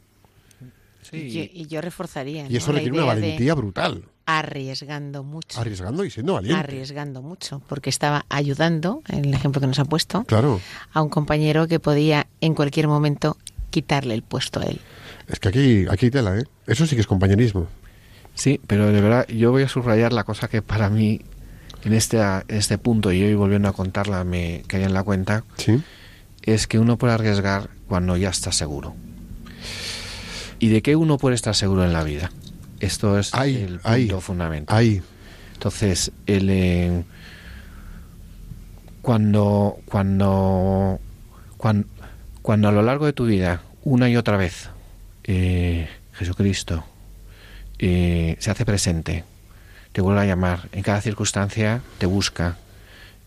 [1.12, 2.46] Y, yo, reforzaría.
[2.48, 4.04] Y eso requiere una valentía brutal.
[4.26, 5.60] Arriesgando mucho.
[5.60, 6.58] Arriesgando y siendo valiente.
[6.58, 10.60] Arriesgando mucho, porque estaba ayudando, en el ejemplo que nos ha puesto, claro.
[10.92, 13.36] a un compañero que podía en cualquier momento
[13.70, 14.80] quitarle el puesto a él.
[15.28, 16.44] Es que aquí, aquí tela, ¿eh?
[16.66, 17.66] Eso sí que es compañerismo.
[18.34, 21.20] Sí, pero de verdad yo voy a subrayar la cosa que para mí
[21.84, 25.44] en este, este punto, y hoy volviendo a contarla me caía en la cuenta,
[26.42, 28.94] es que uno puede arriesgar cuando ya está seguro.
[30.64, 32.30] ¿Y de qué uno puede estar seguro en la vida?
[32.80, 34.74] Esto es el punto fundamental.
[34.74, 35.02] Ahí.
[35.52, 37.04] Entonces, el, eh,
[39.02, 40.98] cuando, cuando,
[41.58, 41.86] cuando,
[42.40, 44.70] cuando a lo largo de tu vida, una y otra vez,
[45.24, 46.82] eh, Jesucristo
[47.78, 49.24] eh, se hace presente
[49.92, 50.70] te vuelve a llamar.
[50.72, 52.56] En cada circunstancia te busca.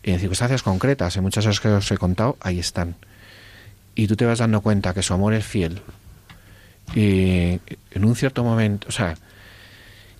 [0.02, 2.96] En circunstancias concretas, en muchas cosas que os he contado, ahí están.
[3.94, 5.82] Y tú te vas dando cuenta que su amor es fiel.
[6.94, 7.60] Y
[7.90, 9.16] en un cierto momento, o sea,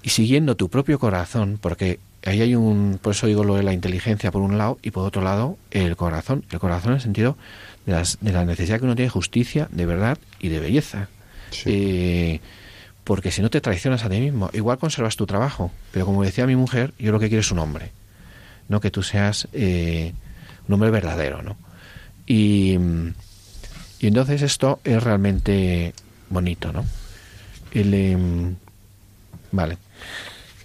[0.02, 3.72] y siguiendo tu propio corazón, porque ahí hay un, por eso digo lo de la
[3.72, 6.44] inteligencia por un lado y por otro lado el corazón.
[6.50, 7.36] El corazón en el sentido
[7.86, 11.08] de, las, de la necesidad que uno tiene de justicia, de verdad y de belleza.
[11.64, 12.40] Eh,
[13.04, 16.46] porque si no te traicionas a ti mismo, igual conservas tu trabajo, pero como decía
[16.46, 17.90] mi mujer, yo lo que quiero es un hombre,
[18.68, 20.12] no que tú seas eh,
[20.66, 21.56] un hombre verdadero, ¿no?
[22.26, 22.76] Y,
[23.98, 25.94] y, entonces esto es realmente
[26.30, 26.84] bonito, ¿no?
[27.72, 28.56] El, em,
[29.52, 29.78] vale.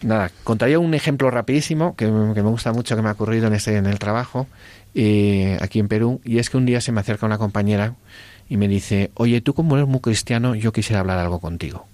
[0.01, 3.77] Nada, contaría un ejemplo rapidísimo que, me gusta mucho que me ha ocurrido en, este,
[3.77, 4.47] en el trabajo
[4.95, 7.95] eh, aquí en Perú, y es que un día se me acerca una compañera
[8.49, 11.87] y me dice, oye, tú como eres muy cristiano, yo quisiera hablar algo contigo.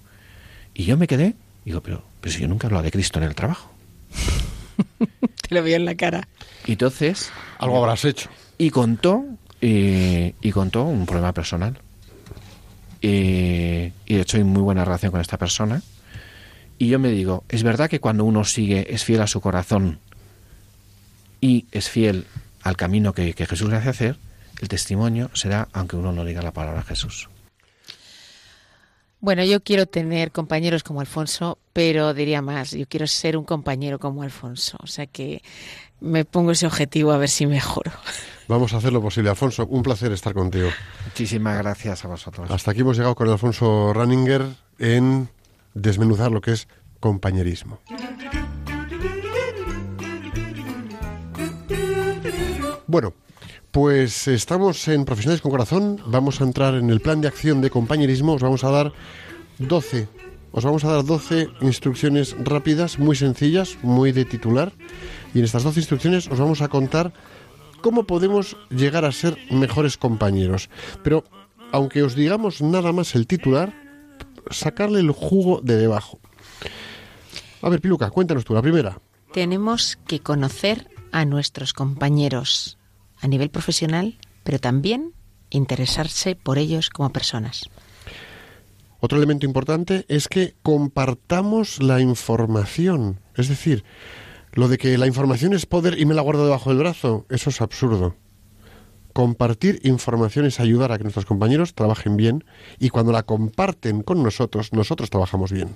[0.74, 3.24] Y yo me quedé, digo, pero, pero si yo nunca he hablado de Cristo en
[3.24, 3.70] el trabajo.
[5.48, 6.28] Te lo vi en la cara.
[6.66, 7.30] Y entonces...
[7.58, 8.28] Algo habrás hecho.
[8.58, 9.24] Y contó,
[9.60, 11.78] eh, y contó un problema personal.
[13.00, 15.82] Y de hecho hay muy buena relación con esta persona.
[16.78, 19.98] Y yo me digo, es verdad que cuando uno sigue, es fiel a su corazón
[21.40, 22.26] y es fiel
[22.62, 24.16] al camino que, que Jesús le hace hacer,
[24.60, 27.29] el testimonio será aunque uno no diga la palabra Jesús.
[29.20, 33.98] Bueno, yo quiero tener compañeros como Alfonso, pero diría más, yo quiero ser un compañero
[33.98, 34.78] como Alfonso.
[34.82, 35.42] O sea que
[36.00, 37.92] me pongo ese objetivo a ver si mejoro.
[38.48, 39.30] Vamos a hacer lo posible.
[39.30, 40.70] Alfonso, un placer estar contigo.
[41.04, 42.50] Muchísimas gracias a vosotros.
[42.50, 44.44] Hasta aquí hemos llegado con Alfonso Runninger
[44.78, 45.28] en
[45.74, 46.66] desmenuzar lo que es
[46.98, 47.78] compañerismo.
[52.88, 53.14] Bueno,
[53.70, 57.70] pues estamos en Profesionales con Corazón, vamos a entrar en el plan de acción de
[57.70, 58.92] compañerismo, os vamos a dar
[59.58, 60.08] 12,
[60.50, 64.72] os vamos a dar 12 instrucciones rápidas, muy sencillas, muy de titular,
[65.34, 67.12] y en estas 12 instrucciones os vamos a contar
[67.80, 70.68] cómo podemos llegar a ser mejores compañeros.
[71.04, 71.24] Pero
[71.70, 73.72] aunque os digamos nada más el titular,
[74.50, 76.18] sacarle el jugo de debajo.
[77.62, 78.98] A ver, Piluca, cuéntanos tú, la primera.
[79.32, 82.79] Tenemos que conocer a nuestros compañeros
[83.20, 85.12] a nivel profesional, pero también
[85.50, 87.68] interesarse por ellos como personas.
[89.00, 93.20] Otro elemento importante es que compartamos la información.
[93.34, 93.84] Es decir,
[94.52, 97.50] lo de que la información es poder y me la guardo debajo del brazo, eso
[97.50, 98.14] es absurdo.
[99.12, 102.44] Compartir información es ayudar a que nuestros compañeros trabajen bien
[102.78, 105.74] y cuando la comparten con nosotros, nosotros trabajamos bien.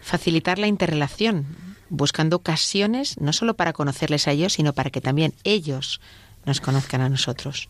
[0.00, 1.46] Facilitar la interrelación,
[1.90, 6.00] buscando ocasiones no solo para conocerles a ellos, sino para que también ellos
[6.44, 7.68] nos conozcan a nosotros.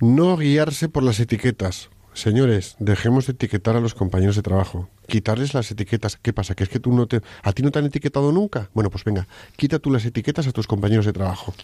[0.00, 1.90] No guiarse por las etiquetas.
[2.12, 4.88] Señores, dejemos de etiquetar a los compañeros de trabajo.
[5.06, 6.16] Quitarles las etiquetas.
[6.16, 6.54] ¿Qué pasa?
[6.54, 7.20] ¿Que es que tú no te...
[7.42, 8.68] ¿A ti no te han etiquetado nunca?
[8.74, 11.54] Bueno, pues venga, quita tú las etiquetas a tus compañeros de trabajo.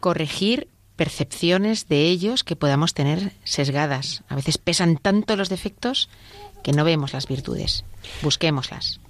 [0.00, 4.22] Corregir percepciones de ellos que podamos tener sesgadas.
[4.28, 6.08] A veces pesan tanto los defectos
[6.62, 7.84] que no vemos las virtudes.
[8.22, 9.00] Busquémoslas.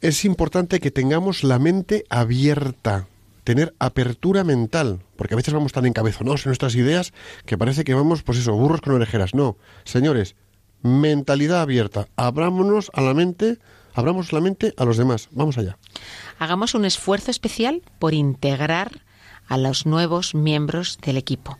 [0.00, 3.06] Es importante que tengamos la mente abierta
[3.44, 7.12] tener apertura mental, porque a veces vamos tan encabezonados en nuestras ideas
[7.46, 9.34] que parece que vamos, pues eso, burros con orejeras.
[9.34, 10.36] No, señores,
[10.82, 13.58] mentalidad abierta, abrámonos a la mente,
[13.94, 15.28] abramos la mente a los demás.
[15.32, 15.78] Vamos allá.
[16.38, 19.02] Hagamos un esfuerzo especial por integrar
[19.48, 21.58] a los nuevos miembros del equipo.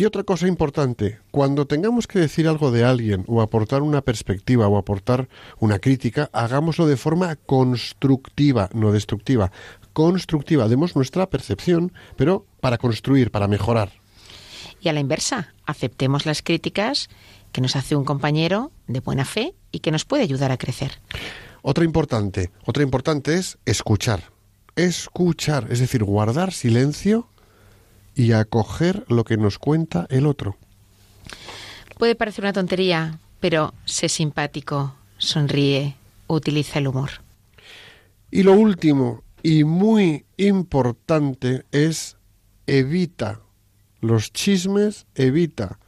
[0.00, 4.66] Y otra cosa importante, cuando tengamos que decir algo de alguien o aportar una perspectiva
[4.66, 5.28] o aportar
[5.58, 9.52] una crítica, hagámoslo de forma constructiva, no destructiva.
[9.92, 13.92] Constructiva, demos nuestra percepción, pero para construir, para mejorar.
[14.80, 17.10] Y a la inversa, aceptemos las críticas
[17.52, 20.92] que nos hace un compañero de buena fe y que nos puede ayudar a crecer.
[21.60, 24.30] Otra importante, otra importante es escuchar.
[24.76, 27.28] Escuchar, es decir, guardar silencio
[28.14, 30.56] y acoger lo que nos cuenta el otro.
[31.98, 35.96] Puede parecer una tontería, pero sé simpático, sonríe,
[36.26, 37.10] utiliza el humor.
[38.30, 42.16] Y lo último y muy importante es
[42.66, 43.40] evita
[44.00, 45.78] los chismes, evita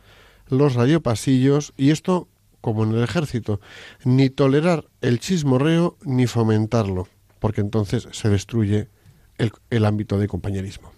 [0.49, 2.29] los radiopasillos y esto
[2.61, 3.61] como en el ejército,
[4.05, 7.09] ni tolerar el chismorreo ni fomentarlo,
[7.41, 8.89] porque entonces se destruye
[9.37, 10.91] el, el ámbito de compañerismo.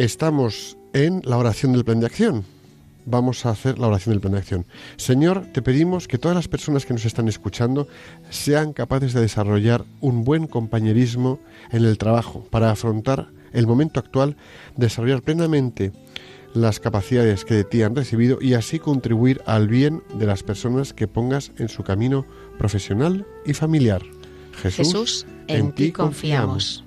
[0.00, 2.42] Estamos en la oración del plan de acción.
[3.04, 4.64] Vamos a hacer la oración del plan de acción.
[4.96, 7.86] Señor, te pedimos que todas las personas que nos están escuchando
[8.30, 11.38] sean capaces de desarrollar un buen compañerismo
[11.70, 14.38] en el trabajo para afrontar el momento actual,
[14.74, 15.92] desarrollar plenamente
[16.54, 20.94] las capacidades que de ti han recibido y así contribuir al bien de las personas
[20.94, 22.24] que pongas en su camino
[22.56, 24.00] profesional y familiar.
[24.62, 26.84] Jesús, en, ti confiamos.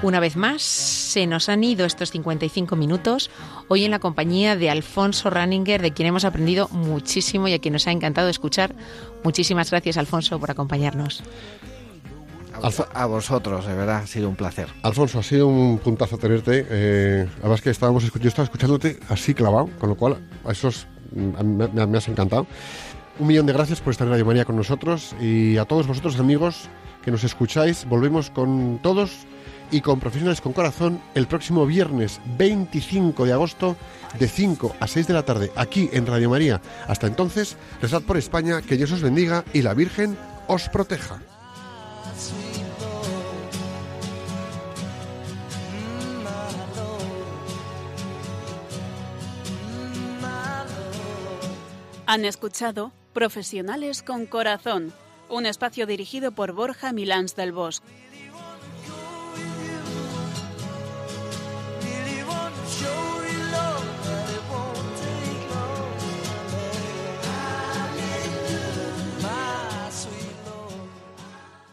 [0.00, 3.30] Una vez más, se nos han ido estos 55 minutos,
[3.66, 7.72] hoy en la compañía de Alfonso Ranninger, de quien hemos aprendido muchísimo y a quien
[7.72, 8.76] nos ha encantado escuchar.
[9.24, 11.24] Muchísimas gracias, Alfonso, por acompañarnos.
[12.94, 14.68] A vosotros, de verdad, ha sido un placer.
[14.82, 16.64] Alfonso, ha sido un puntazo tenerte.
[16.70, 21.68] Eh, además que estábamos, yo estaba escuchándote así clavado, con lo cual a esos me,
[21.86, 22.46] me has encantado.
[23.18, 26.20] Un millón de gracias por estar en Radio María con nosotros y a todos vosotros
[26.20, 26.68] amigos
[27.02, 27.84] que nos escucháis.
[27.84, 29.26] Volvemos con todos
[29.70, 33.76] y con Profesionales con Corazón el próximo viernes 25 de agosto
[34.18, 36.60] de 5 a 6 de la tarde aquí en Radio María.
[36.86, 40.16] Hasta entonces, rezad por España, que Dios os bendiga y la Virgen
[40.46, 41.20] os proteja.
[52.06, 54.94] Han escuchado Profesionales con Corazón,
[55.28, 58.07] un espacio dirigido por Borja Milans del Bosque.